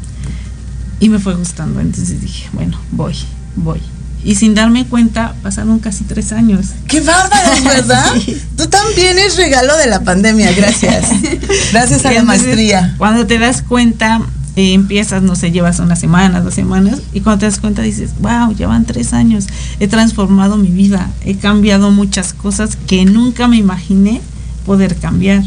[0.99, 3.15] Y me fue gustando, entonces dije, bueno, voy,
[3.55, 3.81] voy.
[4.23, 6.67] Y sin darme cuenta, pasaron casi tres años.
[6.87, 8.13] ¡Qué bárbaro, verdad!
[8.57, 11.05] Tú también es regalo de la pandemia, gracias.
[11.71, 12.95] Gracias a la maestría.
[12.97, 14.21] Cuando te das cuenta,
[14.55, 18.11] eh, empiezas, no sé, llevas una semana, dos semanas, y cuando te das cuenta dices,
[18.19, 19.45] wow, llevan tres años,
[19.79, 24.21] he transformado mi vida, he cambiado muchas cosas que nunca me imaginé
[24.65, 25.43] poder cambiar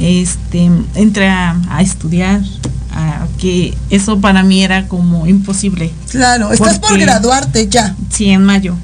[0.00, 2.40] este, entré a, estudiar,
[2.92, 5.92] a, que eso para mí era como imposible.
[6.10, 7.96] Claro, estás por graduarte ya.
[8.10, 8.76] Sí, en mayo.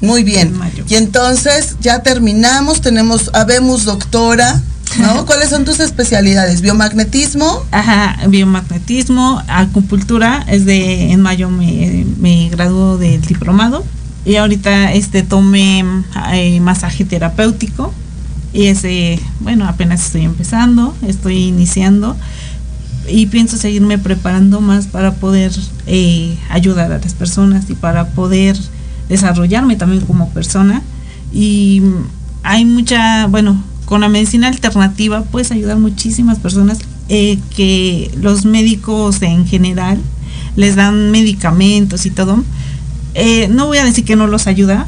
[0.00, 0.52] Muy bien.
[0.88, 4.60] Y entonces ya terminamos, tenemos, habemos doctora,
[4.98, 5.24] ¿no?
[5.26, 6.60] ¿Cuáles son tus especialidades?
[6.60, 7.62] ¿Biomagnetismo?
[7.70, 13.84] Ajá, biomagnetismo, acupuntura, es de, en mayo me, me graduó del diplomado
[14.24, 15.84] y ahorita este tomé
[16.32, 17.92] eh, masaje terapéutico
[18.52, 22.16] y ese, bueno, apenas estoy empezando, estoy iniciando
[23.08, 25.52] y pienso seguirme preparando más para poder
[25.86, 28.56] eh, ayudar a las personas y para poder
[29.08, 30.82] desarrollarme también como persona.
[31.32, 31.82] Y
[32.42, 36.78] hay mucha, bueno, con la medicina alternativa puedes ayudar muchísimas personas
[37.08, 39.98] eh, que los médicos en general
[40.56, 42.42] les dan medicamentos y todo.
[43.14, 44.86] Eh, no voy a decir que no los ayuda,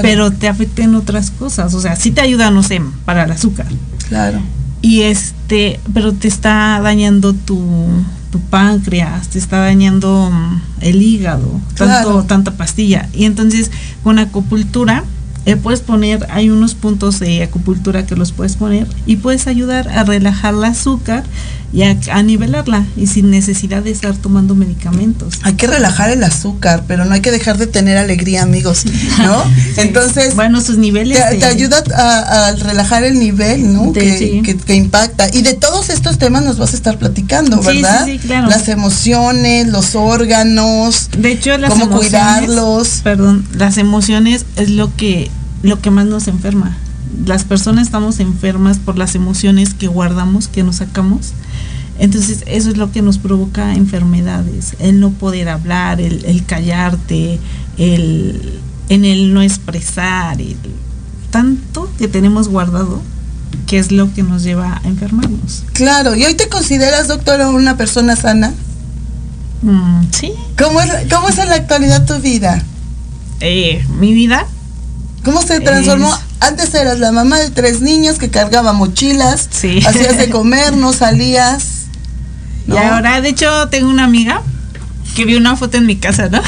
[0.00, 1.74] pero te afecten otras cosas.
[1.74, 3.66] O sea, sí te ayuda, no sé, para el azúcar.
[4.08, 4.40] Claro.
[4.82, 7.88] Y este, pero te está dañando tu,
[8.30, 13.08] tu páncreas, te está dañando mm, el hígado, tanto, tanta pastilla.
[13.12, 13.70] Y entonces,
[14.02, 15.04] con acupuntura,
[15.44, 19.88] eh, puedes poner, hay unos puntos de acupuntura que los puedes poner y puedes ayudar
[19.88, 21.24] a relajar el azúcar
[21.72, 25.34] y a, nivelarla y sin necesidad de estar tomando medicamentos.
[25.42, 28.84] Hay que relajar el azúcar, pero no hay que dejar de tener alegría, amigos,
[29.18, 29.42] ¿no?
[29.76, 33.92] Entonces, bueno, sus niveles te, ayuda a, relajar el nivel, ¿no?
[33.92, 35.28] que, impacta.
[35.32, 38.04] Y de todos estos temas nos vas a estar platicando, ¿verdad?
[38.04, 38.48] Sí, claro.
[38.48, 43.00] Las emociones, los órganos, de hecho, las cómo cuidarlos.
[43.02, 45.30] Perdón, las emociones es lo que
[45.62, 46.76] lo que más nos enferma.
[47.26, 51.32] Las personas estamos enfermas por las emociones que guardamos, que nos sacamos
[51.98, 57.38] entonces eso es lo que nos provoca enfermedades, el no poder hablar, el, callarte,
[57.78, 60.56] el, en el no expresar, el,
[61.30, 63.00] tanto que tenemos guardado
[63.66, 65.64] que es lo que nos lleva a enfermarnos.
[65.74, 68.52] Claro, ¿y hoy te consideras, doctora, una persona sana?
[69.62, 70.32] Mm, sí.
[70.58, 72.64] ¿Cómo es, ¿Cómo es en la actualidad tu vida?
[73.40, 74.46] Eh, mi vida.
[75.24, 76.12] ¿Cómo se transformó?
[76.40, 79.80] Antes eras la mamá de tres niños que cargaba mochilas, sí.
[79.86, 81.64] hacías de comer, no salías.
[82.66, 84.42] Y ahora, de hecho, tengo una amiga
[85.14, 86.40] que vio una foto en mi casa, ¿no?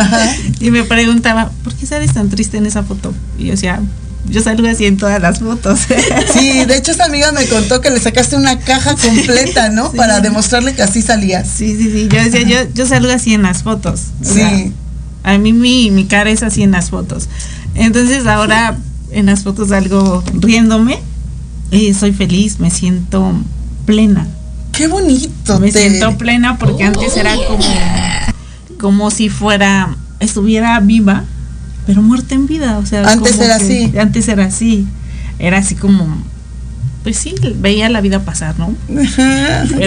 [0.60, 3.14] y me preguntaba, ¿por qué sales tan triste en esa foto?
[3.38, 3.80] Y yo decía,
[4.28, 5.80] yo salgo así en todas las fotos.
[6.32, 9.92] sí, de hecho esa amiga me contó que le sacaste una caja completa, ¿no?
[9.92, 11.48] Para demostrarle que así salías.
[11.48, 12.08] Sí, sí, sí.
[12.08, 14.00] Yo decía, yo, yo salgo así en las fotos.
[14.22, 14.72] sí.
[15.24, 17.28] a mí mi, mi cara es así en las fotos.
[17.74, 18.76] Entonces ahora
[19.10, 20.98] en las fotos salgo riéndome
[21.70, 23.34] y soy feliz, me siento
[23.86, 24.26] plena.
[24.72, 25.60] Qué bonito.
[25.60, 27.64] Me siento plena porque antes era como,
[28.78, 31.24] como si fuera, estuviera viva,
[31.86, 32.78] pero muerta en vida.
[32.78, 33.92] O sea, antes era así.
[33.98, 34.86] Antes era así.
[35.38, 36.22] Era así como,
[37.02, 38.74] pues sí, veía la vida pasar, ¿no?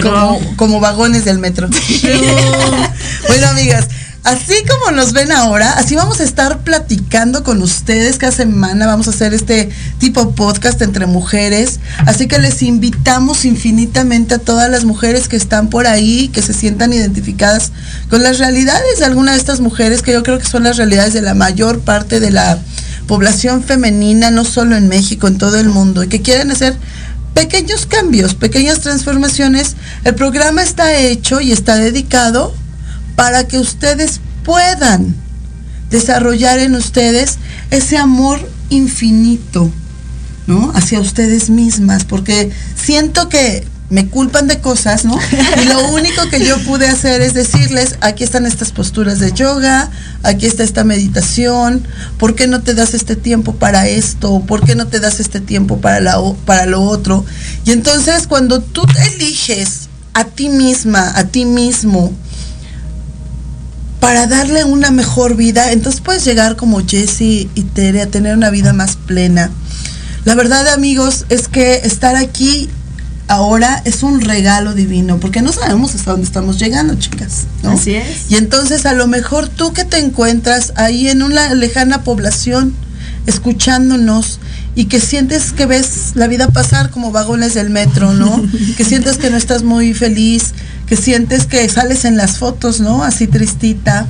[0.02, 1.68] como, como vagones del metro.
[3.28, 3.88] bueno, amigas,
[4.26, 8.84] Así como nos ven ahora, así vamos a estar platicando con ustedes cada semana.
[8.84, 9.70] Vamos a hacer este
[10.00, 11.78] tipo podcast entre mujeres.
[12.06, 16.54] Así que les invitamos infinitamente a todas las mujeres que están por ahí, que se
[16.54, 17.70] sientan identificadas
[18.10, 21.14] con las realidades de alguna de estas mujeres, que yo creo que son las realidades
[21.14, 22.58] de la mayor parte de la
[23.06, 26.74] población femenina, no solo en México, en todo el mundo, y que quieren hacer
[27.32, 29.76] pequeños cambios, pequeñas transformaciones.
[30.02, 32.52] El programa está hecho y está dedicado
[33.16, 35.16] para que ustedes puedan
[35.90, 37.38] desarrollar en ustedes
[37.70, 39.70] ese amor infinito,
[40.46, 40.70] ¿no?
[40.74, 45.16] Hacia ustedes mismas, porque siento que me culpan de cosas, ¿no?
[45.62, 49.90] Y lo único que yo pude hacer es decirles, aquí están estas posturas de yoga,
[50.22, 51.86] aquí está esta meditación,
[52.18, 54.40] ¿por qué no te das este tiempo para esto?
[54.40, 57.24] ¿Por qué no te das este tiempo para, la, para lo otro?
[57.64, 62.12] Y entonces cuando tú te eliges a ti misma, a ti mismo,
[64.06, 68.50] para darle una mejor vida, entonces puedes llegar como Jessie y Tere a tener una
[68.50, 69.50] vida más plena.
[70.24, 72.70] La verdad, amigos, es que estar aquí
[73.26, 77.46] ahora es un regalo divino, porque no sabemos hasta dónde estamos llegando, chicas.
[77.64, 78.30] Así es.
[78.30, 82.76] Y entonces a lo mejor tú que te encuentras ahí en una lejana población,
[83.26, 84.38] escuchándonos
[84.76, 88.42] y que sientes que ves la vida pasar como vagones del metro, ¿no?
[88.76, 90.52] que sientes que no estás muy feliz,
[90.86, 93.02] que sientes que sales en las fotos, ¿no?
[93.02, 94.06] Así tristita,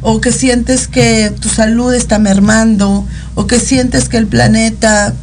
[0.00, 3.04] o que sientes que tu salud está mermando,
[3.34, 5.14] o que sientes que el planeta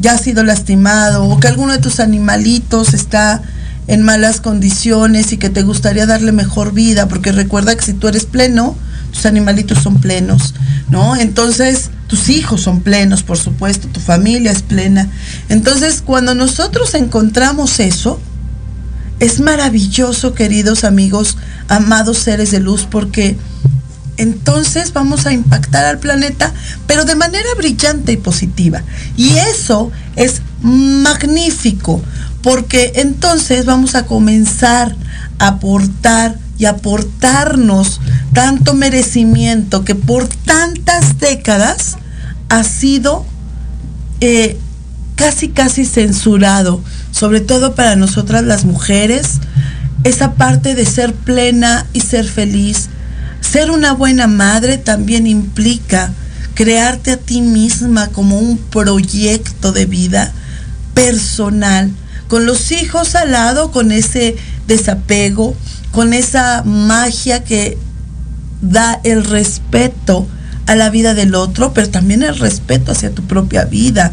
[0.00, 3.42] ya ha sido lastimado, o que alguno de tus animalitos está
[3.86, 8.08] en malas condiciones y que te gustaría darle mejor vida, porque recuerda que si tú
[8.08, 8.76] eres pleno,
[9.12, 10.54] tus animalitos son plenos,
[10.90, 11.16] ¿no?
[11.16, 15.08] Entonces, tus hijos son plenos, por supuesto, tu familia es plena.
[15.48, 18.20] Entonces, cuando nosotros encontramos eso,
[19.20, 21.36] es maravilloso, queridos amigos,
[21.68, 23.36] amados seres de luz, porque
[24.16, 26.52] entonces vamos a impactar al planeta,
[26.86, 28.82] pero de manera brillante y positiva.
[29.16, 32.02] Y eso es magnífico,
[32.42, 34.94] porque entonces vamos a comenzar
[35.38, 38.00] a aportar y aportarnos
[38.32, 41.96] tanto merecimiento que por tantas décadas
[42.48, 43.24] ha sido
[44.20, 44.58] eh,
[45.14, 49.38] casi, casi censurado, sobre todo para nosotras las mujeres,
[50.04, 52.88] esa parte de ser plena y ser feliz.
[53.40, 56.12] Ser una buena madre también implica
[56.54, 60.32] crearte a ti misma como un proyecto de vida
[60.94, 61.90] personal,
[62.26, 64.36] con los hijos al lado, con ese
[64.68, 65.56] desapego,
[65.90, 67.76] con esa magia que
[68.62, 70.28] da el respeto
[70.66, 74.12] a la vida del otro, pero también el respeto hacia tu propia vida.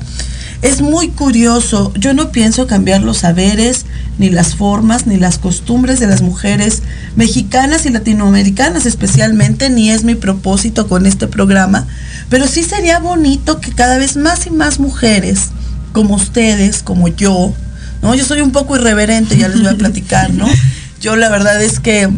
[0.61, 3.85] Es muy curioso, yo no pienso cambiar los saberes,
[4.17, 6.81] ni las formas, ni las costumbres de las mujeres
[7.15, 11.85] mexicanas y latinoamericanas especialmente, ni es mi propósito con este programa,
[12.29, 15.49] pero sí sería bonito que cada vez más y más mujeres,
[15.91, 17.53] como ustedes, como yo,
[18.01, 18.15] ¿no?
[18.15, 20.47] Yo soy un poco irreverente, ya les voy a platicar, ¿no?
[21.01, 22.09] Yo la verdad es que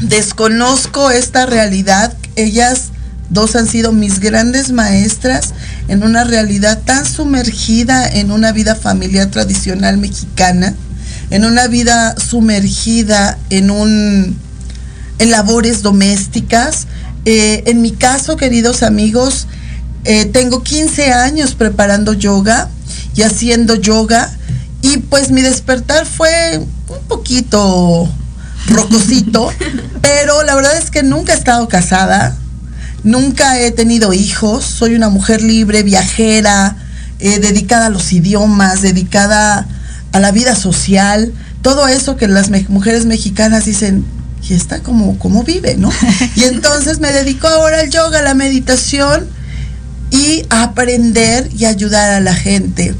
[0.00, 2.14] desconozco esta realidad.
[2.36, 2.90] Ellas
[3.30, 5.54] dos han sido mis grandes maestras
[5.88, 10.74] en una realidad tan sumergida en una vida familiar tradicional mexicana,
[11.30, 14.38] en una vida sumergida en un
[15.18, 16.86] en labores domésticas.
[17.24, 19.46] Eh, en mi caso, queridos amigos,
[20.04, 22.68] eh, tengo 15 años preparando yoga
[23.16, 24.30] y haciendo yoga
[24.84, 28.06] y pues mi despertar fue un poquito
[28.68, 29.50] rocosito,
[30.02, 32.36] pero la verdad es que nunca he estado casada,
[33.02, 36.76] nunca he tenido hijos, soy una mujer libre, viajera,
[37.18, 39.66] eh, dedicada a los idiomas, dedicada
[40.12, 41.32] a la vida social,
[41.62, 44.04] todo eso que las mujeres mexicanas dicen,
[44.46, 45.90] y está como, como vive, ¿no?
[46.36, 49.26] Y entonces me dedico ahora al yoga, a la meditación
[50.10, 52.94] y a aprender y ayudar a la gente.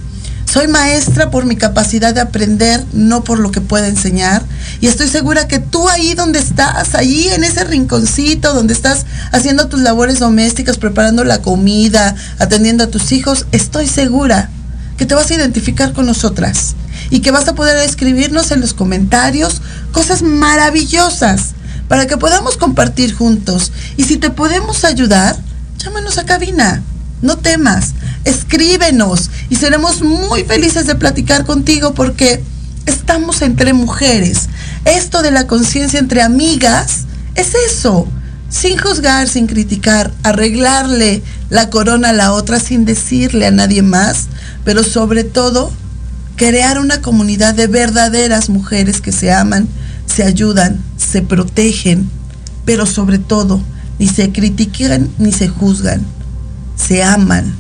[0.51, 4.43] Soy maestra por mi capacidad de aprender, no por lo que pueda enseñar.
[4.81, 9.69] Y estoy segura que tú ahí donde estás, ahí en ese rinconcito donde estás haciendo
[9.69, 14.51] tus labores domésticas, preparando la comida, atendiendo a tus hijos, estoy segura
[14.97, 16.77] que te vas a identificar con nosotras
[17.11, 19.61] y que vas a poder escribirnos en los comentarios
[19.93, 21.55] cosas maravillosas
[21.89, 23.73] para que podamos compartir juntos.
[23.97, 25.37] Y si te podemos ayudar,
[25.79, 26.83] llámanos a cabina.
[27.23, 27.95] No temas,
[28.25, 32.43] escríbenos y seremos muy felices de platicar contigo porque
[32.87, 34.49] estamos entre mujeres.
[34.85, 37.05] Esto de la conciencia entre amigas
[37.35, 38.07] es eso,
[38.49, 44.27] sin juzgar, sin criticar, arreglarle la corona a la otra sin decirle a nadie más,
[44.65, 45.73] pero sobre todo
[46.37, 49.69] crear una comunidad de verdaderas mujeres que se aman,
[50.07, 52.09] se ayudan, se protegen,
[52.65, 53.61] pero sobre todo
[53.99, 56.05] ni se critican ni se juzgan
[56.77, 57.55] se aman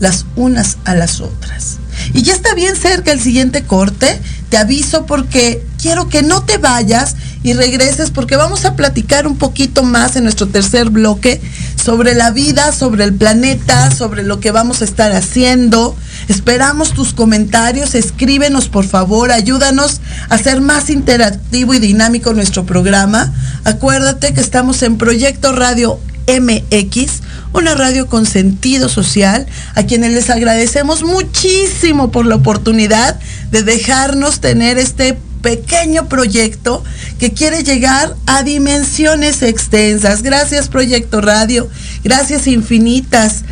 [0.00, 1.78] las unas a las otras.
[2.12, 4.20] Y ya está bien cerca el siguiente corte.
[4.48, 9.36] Te aviso porque quiero que no te vayas y regreses porque vamos a platicar un
[9.36, 11.40] poquito más en nuestro tercer bloque
[11.82, 15.94] sobre la vida, sobre el planeta, sobre lo que vamos a estar haciendo.
[16.28, 23.34] Esperamos tus comentarios, escríbenos por favor, ayúdanos a hacer más interactivo y dinámico nuestro programa.
[23.64, 27.20] Acuérdate que estamos en Proyecto Radio MX,
[27.54, 33.18] una radio con sentido social, a quienes les agradecemos muchísimo por la oportunidad
[33.50, 36.82] de dejarnos tener este pequeño proyecto
[37.18, 40.22] que quiere llegar a dimensiones extensas.
[40.22, 41.68] Gracias Proyecto Radio,
[42.02, 43.44] gracias infinitas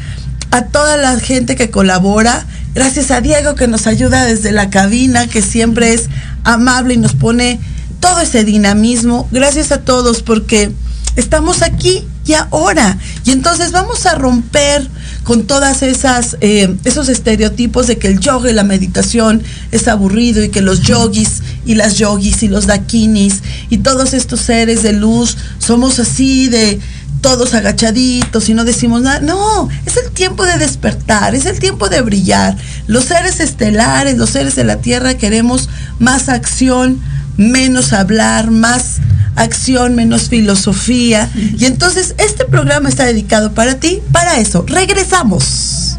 [0.51, 5.29] a toda la gente que colabora, gracias a Diego que nos ayuda desde la cabina,
[5.29, 6.09] que siempre es
[6.45, 7.61] amable y nos pone
[8.01, 9.29] todo ese dinamismo.
[9.31, 10.73] Gracias a todos porque
[11.17, 12.99] estamos aquí y ahora.
[13.25, 14.89] Y entonces vamos a romper
[15.25, 20.43] con todas esas eh, esos estereotipos de que el yoga y la meditación es aburrido
[20.43, 24.93] y que los yogis y las yogis y los dakinis y todos estos seres de
[24.93, 26.81] luz somos así de
[27.21, 29.21] todos agachaditos y no decimos nada.
[29.21, 32.57] No, es el tiempo de despertar, es el tiempo de brillar.
[32.89, 35.69] Los seres estelares, los seres de la Tierra queremos
[36.01, 37.01] más acción,
[37.37, 38.97] menos hablar, más
[39.37, 41.31] acción, menos filosofía.
[41.35, 44.65] Y entonces este programa está dedicado para ti, para eso.
[44.67, 45.99] Regresamos.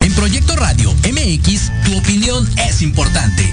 [0.00, 3.52] En Proyecto Radio MX, tu opinión es importante.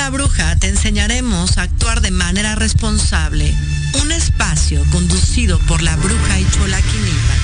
[0.00, 3.54] La bruja te enseñaremos a actuar de manera responsable.
[4.02, 7.34] Un espacio conducido por la bruja y Chola Quinipa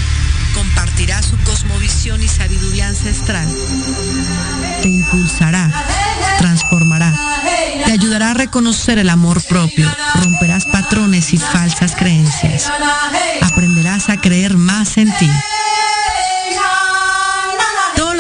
[0.55, 3.47] compartirá su cosmovisión y sabiduría ancestral.
[4.81, 5.71] Te impulsará,
[6.39, 7.15] transformará,
[7.85, 12.73] te ayudará a reconocer el amor propio, romperás patrones y falsas creencias.
[13.43, 15.31] Aprenderás a creer más en ti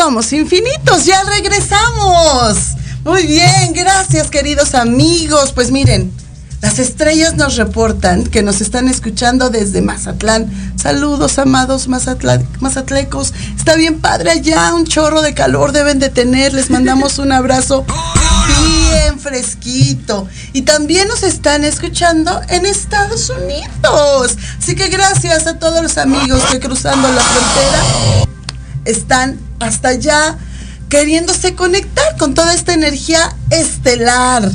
[0.00, 2.56] Somos infinitos, ya regresamos.
[3.04, 5.52] Muy bien, gracias queridos amigos.
[5.52, 6.10] Pues miren,
[6.62, 10.50] las estrellas nos reportan que nos están escuchando desde Mazatlán.
[10.76, 13.34] Saludos, amados Mazatla mazatlecos.
[13.58, 16.54] Está bien padre allá, un chorro de calor deben de tener.
[16.54, 17.84] Les mandamos un abrazo
[18.56, 20.26] bien fresquito.
[20.54, 24.38] Y también nos están escuchando en Estados Unidos.
[24.58, 28.30] Así que gracias a todos los amigos que cruzando la frontera
[28.84, 30.38] están hasta allá
[30.88, 34.50] queriéndose conectar con toda esta energía estelar.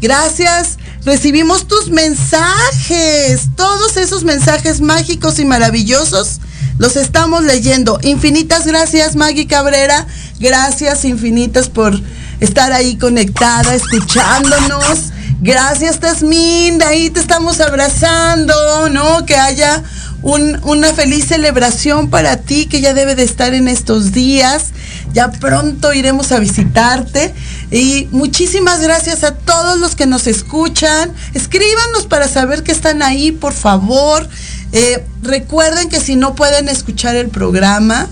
[0.00, 0.78] Gracias.
[1.04, 6.40] Recibimos tus mensajes, todos esos mensajes mágicos y maravillosos.
[6.78, 7.98] Los estamos leyendo.
[8.02, 10.06] Infinitas gracias, Maggie Cabrera.
[10.38, 11.98] Gracias infinitas por
[12.40, 15.12] estar ahí conectada, escuchándonos.
[15.40, 16.78] Gracias, Tasmin.
[16.78, 19.24] De ahí te estamos abrazando, ¿no?
[19.24, 19.82] Que haya
[20.22, 24.72] un, una feliz celebración para ti que ya debe de estar en estos días.
[25.12, 27.34] Ya pronto iremos a visitarte.
[27.70, 31.12] Y muchísimas gracias a todos los que nos escuchan.
[31.34, 34.28] Escríbanos para saber que están ahí, por favor.
[34.72, 38.08] Eh, recuerden que si no pueden escuchar el programa,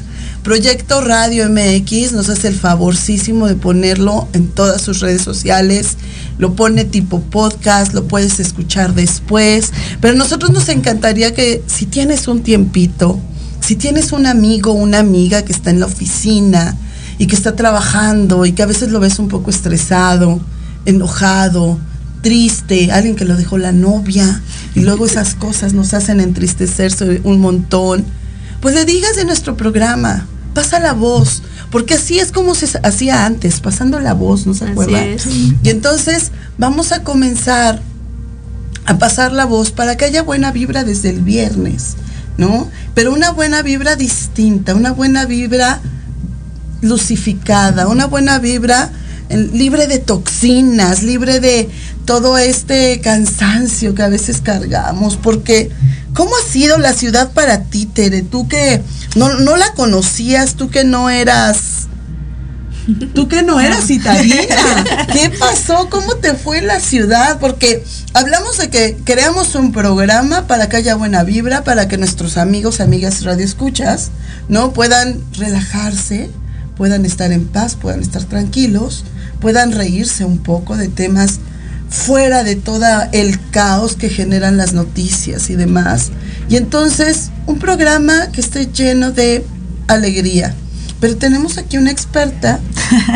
[0.46, 5.96] Proyecto Radio MX nos hace el favorcísimo de ponerlo en todas sus redes sociales.
[6.38, 9.72] Lo pone tipo podcast, lo puedes escuchar después.
[10.00, 13.18] Pero a nosotros nos encantaría que si tienes un tiempito,
[13.58, 16.76] si tienes un amigo o una amiga que está en la oficina
[17.18, 20.38] y que está trabajando y que a veces lo ves un poco estresado,
[20.84, 21.76] enojado,
[22.22, 24.40] triste, alguien que lo dejó la novia
[24.76, 28.04] y luego esas cosas nos hacen entristecerse un montón,
[28.60, 33.26] pues le digas de nuestro programa, pasa la voz, porque así es como se hacía
[33.26, 35.18] antes, pasando la voz, ¿no se acuerdan?
[35.62, 37.82] Y entonces vamos a comenzar
[38.86, 41.96] a pasar la voz para que haya buena vibra desde el viernes,
[42.38, 42.70] ¿no?
[42.94, 45.82] Pero una buena vibra distinta, una buena vibra
[46.80, 48.90] lucificada, una buena vibra
[49.28, 51.68] libre de toxinas, libre de
[52.06, 55.70] todo este cansancio que a veces cargamos, porque
[56.16, 58.22] ¿cómo ha sido la ciudad para ti, Tere?
[58.22, 58.82] Tú que
[59.14, 61.86] no, no la conocías, tú que no eras,
[63.14, 65.88] tú que no eras citadina, ¿qué pasó?
[65.90, 67.38] ¿Cómo te fue la ciudad?
[67.38, 72.36] Porque hablamos de que creamos un programa para que haya buena vibra, para que nuestros
[72.36, 74.10] amigos, amigas radioescuchas,
[74.48, 74.72] ¿no?
[74.72, 76.30] Puedan relajarse,
[76.76, 79.04] puedan estar en paz, puedan estar tranquilos
[79.40, 81.38] puedan reírse un poco de temas
[81.88, 86.10] fuera de todo el caos que generan las noticias y demás.
[86.48, 89.44] Y entonces, un programa que esté lleno de
[89.88, 90.54] alegría.
[91.00, 92.58] Pero tenemos aquí una experta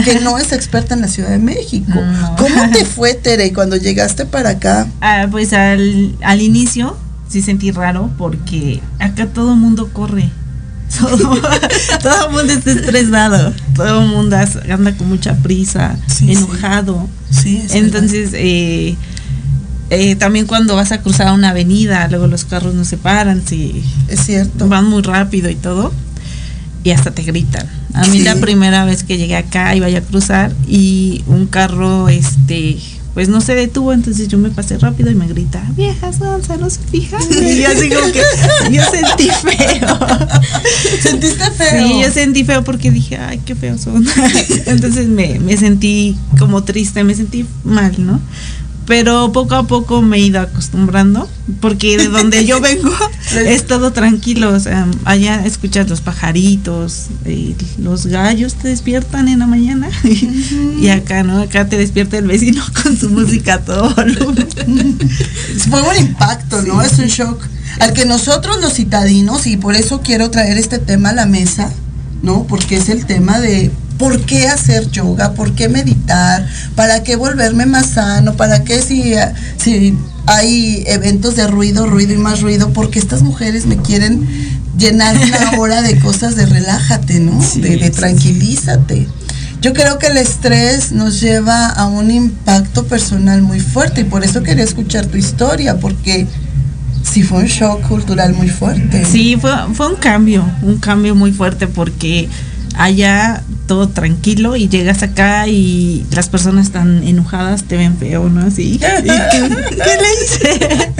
[0.04, 1.92] que no es experta en la Ciudad de México.
[2.38, 4.86] ¿Cómo te fue, Tere, cuando llegaste para acá?
[5.00, 6.96] Ah, pues al, al inicio
[7.28, 10.30] sí sentí raro porque acá todo el mundo corre.
[10.98, 17.08] Todo, el mundo está estresado, todo el mundo anda con mucha prisa, enojado.
[17.44, 18.96] Entonces, eh,
[19.90, 23.82] eh, también cuando vas a cruzar una avenida, luego los carros no se paran, si
[24.08, 24.68] es cierto.
[24.68, 25.92] Van muy rápido y todo,
[26.84, 27.66] y hasta te gritan.
[27.94, 32.78] A mí la primera vez que llegué acá iba a cruzar y un carro, este,
[33.14, 36.70] pues no se detuvo, entonces yo me pasé rápido y me grita, viejas sonza, no
[36.70, 37.20] se fijan.
[37.30, 38.22] Y yo así como que
[38.70, 39.98] yo sentí feo.
[41.02, 41.86] ¿Sentiste feo?
[41.86, 44.06] Sí, yo sentí feo porque dije, ay, qué feo son.
[44.66, 48.20] entonces me, me sentí como triste, me sentí mal, ¿no?
[48.90, 51.30] Pero poco a poco me he ido acostumbrando,
[51.60, 52.90] porque de donde yo vengo
[53.36, 59.38] es todo tranquilo, o sea, allá escuchas los pajaritos, eh, los gallos te despiertan en
[59.38, 59.88] la mañana
[60.80, 61.40] y acá, ¿no?
[61.40, 64.98] Acá te despierta el vecino con su música a todo volumen.
[65.70, 66.82] Fue un impacto, ¿no?
[66.82, 67.40] Es un shock.
[67.78, 71.72] Al que nosotros los citadinos, y por eso quiero traer este tema a la mesa,
[72.24, 72.42] ¿no?
[72.48, 73.70] Porque es el tema de
[74.00, 79.12] por qué hacer yoga, por qué meditar, para qué volverme más sano, para qué si,
[79.58, 79.94] si
[80.26, 84.26] hay eventos de ruido, ruido y más ruido, porque estas mujeres me quieren
[84.78, 87.38] llenar una hora de cosas de relájate, ¿no?
[87.56, 89.06] de, de tranquilízate.
[89.60, 94.24] Yo creo que el estrés nos lleva a un impacto personal muy fuerte y por
[94.24, 96.26] eso quería escuchar tu historia, porque
[97.02, 99.04] sí fue un shock cultural muy fuerte.
[99.04, 102.30] Sí, fue, fue un cambio, un cambio muy fuerte porque
[102.76, 108.46] allá todo tranquilo y llegas acá y las personas están enojadas, te ven feo, ¿no?
[108.46, 108.78] Así.
[108.78, 110.92] ¿Qué, ¿qué le hice?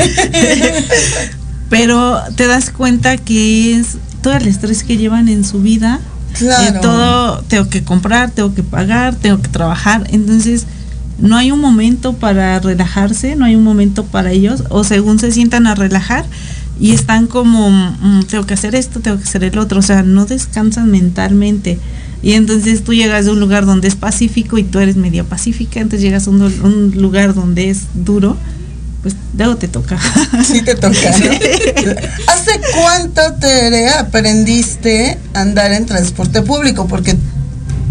[1.71, 6.01] Pero te das cuenta que es todo el estrés que llevan en su vida.
[6.39, 6.77] Claro.
[6.77, 10.07] Eh, todo tengo que comprar, tengo que pagar, tengo que trabajar.
[10.11, 10.67] Entonces,
[11.19, 15.33] no hay un momento para relajarse, no hay un momento para ellos, o según se
[15.33, 16.25] sientan a relajar
[16.81, 20.03] y están como, mm, tengo que hacer esto, tengo que hacer el otro, o sea,
[20.03, 21.79] no descansan mentalmente.
[22.23, 25.81] Y entonces tú llegas de un lugar donde es pacífico y tú eres medio pacífica,
[25.81, 28.37] entonces llegas a un, un lugar donde es duro,
[29.03, 29.99] pues luego te toca.
[30.45, 30.91] Sí te toca.
[30.91, 31.31] ¿no?
[32.27, 36.87] ¿Hace cuánto te aprendiste a andar en transporte público?
[36.87, 37.17] Porque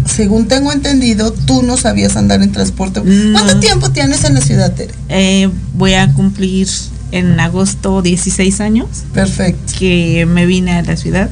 [0.06, 3.02] según tengo entendido, tú no sabías andar en transporte.
[3.04, 3.38] No.
[3.38, 4.92] ¿Cuánto tiempo tienes en la ciudad, Tere?
[5.08, 6.68] Eh, voy a cumplir
[7.12, 8.88] en agosto 16 años.
[9.12, 9.72] Perfecto.
[9.78, 11.30] Que me vine a la ciudad.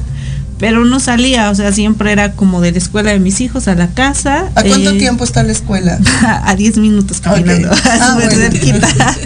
[0.59, 3.75] Pero no salía, o sea, siempre era como de la escuela de mis hijos a
[3.75, 4.49] la casa.
[4.55, 5.97] ¿A cuánto eh, tiempo está la escuela?
[6.43, 7.69] A 10 minutos caminando.
[7.85, 8.31] Ah, bueno.
[8.31, 8.87] cerquita.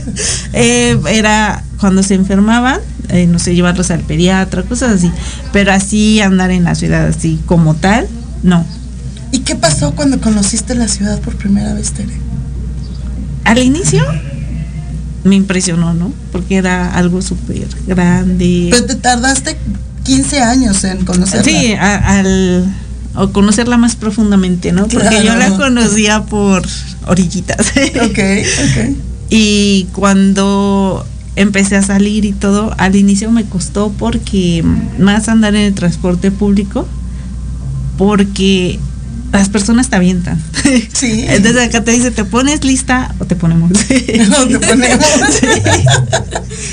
[0.54, 2.80] Eh, era cuando se enfermaban,
[3.10, 5.12] eh, no sé, llevarlos al pediatra, cosas así.
[5.52, 8.08] Pero así andar en la ciudad, así como tal,
[8.44, 8.64] no.
[9.32, 12.14] ¿Y qué pasó cuando conociste la ciudad por primera vez, Tere?
[13.46, 14.06] Al inicio
[15.24, 16.12] me impresionó, ¿no?
[16.32, 18.68] Porque era algo súper grande.
[18.72, 19.58] Pero te tardaste
[20.04, 21.44] 15 años en conocerla.
[21.44, 22.66] Sí, a- al
[23.16, 24.84] o conocerla más profundamente, ¿no?
[24.88, 25.24] Porque Claro.
[25.24, 26.64] yo la conocía por
[27.08, 27.68] orillitas.
[28.02, 28.96] Ok, ok.
[29.36, 31.06] Y cuando
[31.36, 34.64] empecé a salir y todo, al inicio me costó porque
[35.00, 36.88] más andar en el transporte público,
[37.98, 38.80] porque
[39.40, 40.42] las personas te avientan.
[40.94, 41.26] Sí.
[41.28, 43.72] Entonces acá te dice, ¿te pones lista o te ponemos?
[44.30, 45.06] No te ponemos.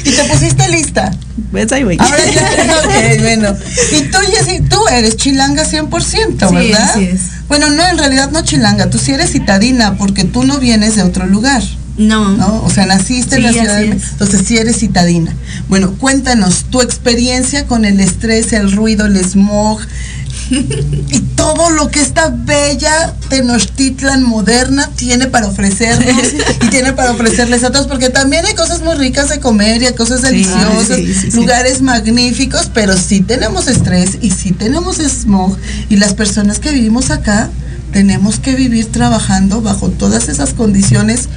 [0.05, 1.11] y te pusiste lista.
[1.51, 1.97] Pues ahí voy.
[1.99, 3.57] Ahora ya, ok, bueno.
[3.93, 6.01] Y tú, Jessy, tú eres chilanga 100%,
[6.49, 6.91] Sí, ¿verdad?
[6.91, 7.21] así es.
[7.49, 11.03] Bueno, no, en realidad no chilanga, tú sí eres citadina porque tú no vienes de
[11.03, 11.63] otro lugar,
[11.97, 12.29] No.
[12.37, 12.63] ¿no?
[12.63, 14.11] O sea, naciste en la Sí, ciudad de es.
[14.13, 15.35] Entonces sí eres citadina.
[15.69, 19.81] Bueno, cuéntanos tu experiencia con el estrés, el ruido, el smog
[20.51, 26.33] y todo lo que esta bella Tenochtitlan moderna tiene para ofrecernos
[26.63, 29.87] y tiene para ofrecerles a todos, porque también hay cosas muy ricas de comer y
[29.87, 31.37] hay cosas deliciosas, sí, sí, sí.
[31.37, 35.57] lugares magníficos, pero sí tenemos estrés y sí tenemos smog
[35.89, 37.51] y las personas que vivimos acá
[37.93, 41.29] tenemos que vivir trabajando bajo todas esas condiciones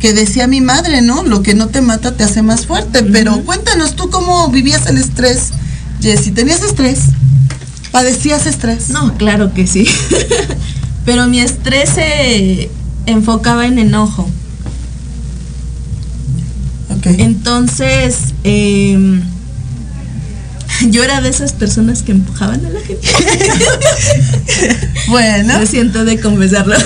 [0.00, 1.24] que decía mi madre, ¿no?
[1.24, 4.98] Lo que no te mata te hace más fuerte, pero cuéntanos tú cómo vivías el
[4.98, 5.50] estrés.
[6.00, 7.00] Jessy, ¿tenías estrés?
[7.98, 8.90] ¿Padecías estrés?
[8.90, 9.84] No, claro que sí.
[11.04, 12.70] Pero mi estrés se
[13.06, 14.30] enfocaba en enojo.
[16.96, 17.06] Ok.
[17.18, 19.20] Entonces, em,
[20.90, 23.04] yo era de esas personas que empujaban a la gente.
[25.08, 25.58] Bueno.
[25.58, 26.76] Lo siento de confesarlo.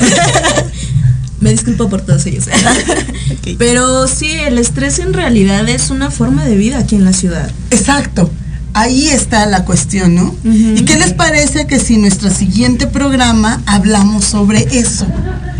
[1.40, 2.46] Me disculpo por todos ellos.
[3.58, 7.50] Pero sí, el estrés en realidad es una forma de vida aquí en la ciudad.
[7.70, 8.30] Exacto.
[8.74, 10.34] Ahí está la cuestión, ¿no?
[10.44, 15.06] ¿Y qué les parece que si nuestro siguiente programa hablamos sobre eso?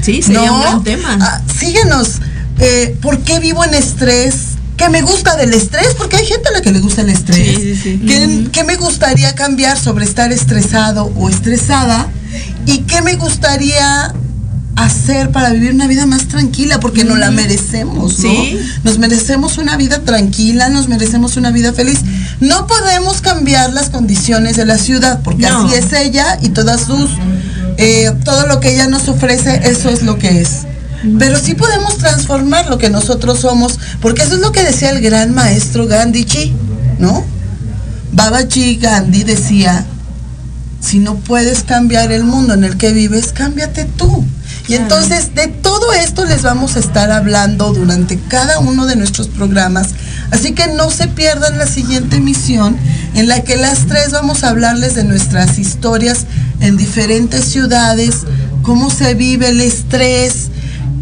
[0.01, 1.19] Sí, sería un gran tema.
[1.21, 2.21] Ah, síguenos.
[2.59, 4.35] Eh, ¿Por qué vivo en estrés?
[4.77, 5.95] ¿Qué me gusta del estrés?
[5.97, 7.37] Porque hay gente a la que le gusta el estrés.
[7.37, 8.03] Sí, sí, sí.
[8.07, 12.09] ¿Qué, qué me gustaría cambiar sobre estar estresado o estresada?
[12.67, 14.15] ¿Y qué me gustaría
[14.77, 16.81] hacer para vivir una vida más tranquila?
[16.81, 18.31] Porque nos la merecemos, ¿no?
[18.31, 18.59] Sí.
[18.85, 22.01] Nos merecemos una vida tranquila, nos merecemos una vida feliz.
[22.41, 25.67] No podemos cambiar las condiciones de la ciudad, porque No.
[25.67, 27.11] así es ella y todas sus,
[27.77, 30.67] eh, todo lo que ella nos ofrece, eso es lo que es.
[31.19, 35.01] Pero sí podemos transformar lo que nosotros somos, porque eso es lo que decía el
[35.01, 36.55] gran maestro Gandhi,
[36.99, 37.25] ¿no?
[38.13, 39.85] Babaji Gandhi decía,
[40.81, 44.25] si no puedes cambiar el mundo en el que vives, cámbiate tú.
[44.69, 49.29] Y entonces de todo esto les vamos a estar hablando durante cada uno de nuestros
[49.29, 49.89] programas.
[50.31, 52.77] Así que no se pierdan la siguiente emisión
[53.15, 56.27] en la que las tres vamos a hablarles de nuestras historias
[56.61, 58.21] en diferentes ciudades,
[58.63, 60.51] cómo se vive el estrés.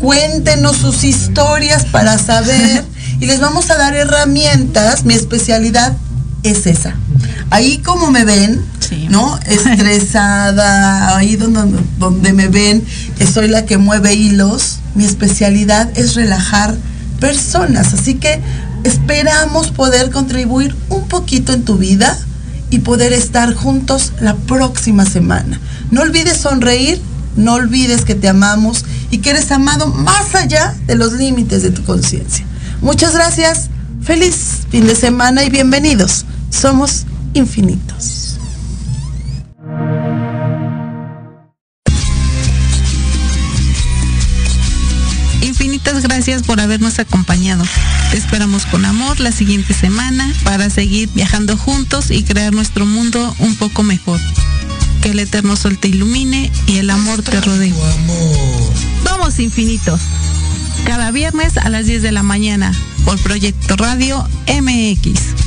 [0.00, 2.84] Cuéntenos sus historias para saber
[3.20, 5.04] y les vamos a dar herramientas.
[5.04, 5.94] Mi especialidad
[6.42, 6.94] es esa.
[7.50, 8.60] Ahí como me ven,
[9.08, 9.38] ¿no?
[9.46, 12.84] Estresada, ahí donde, donde me ven,
[13.32, 14.78] soy la que mueve hilos.
[14.94, 16.74] Mi especialidad es relajar
[17.20, 17.94] personas.
[17.94, 18.40] Así que
[18.84, 22.18] esperamos poder contribuir un poquito en tu vida
[22.70, 25.60] y poder estar juntos la próxima semana.
[25.90, 27.00] No olvides sonreír,
[27.36, 31.70] no olvides que te amamos y que eres amado más allá de los límites de
[31.70, 32.44] tu conciencia.
[32.80, 33.68] Muchas gracias,
[34.02, 36.24] feliz fin de semana y bienvenidos.
[36.50, 38.38] Somos infinitos.
[45.42, 47.64] Infinitas gracias por habernos acompañado.
[48.10, 53.34] Te esperamos con amor la siguiente semana para seguir viajando juntos y crear nuestro mundo
[53.38, 54.20] un poco mejor.
[55.02, 57.74] Que el eterno sol te ilumine y el amor te rodee.
[59.04, 60.00] Vamos infinitos.
[60.84, 62.72] Cada viernes a las 10 de la mañana
[63.10, 65.39] por Proyecto Radio MX.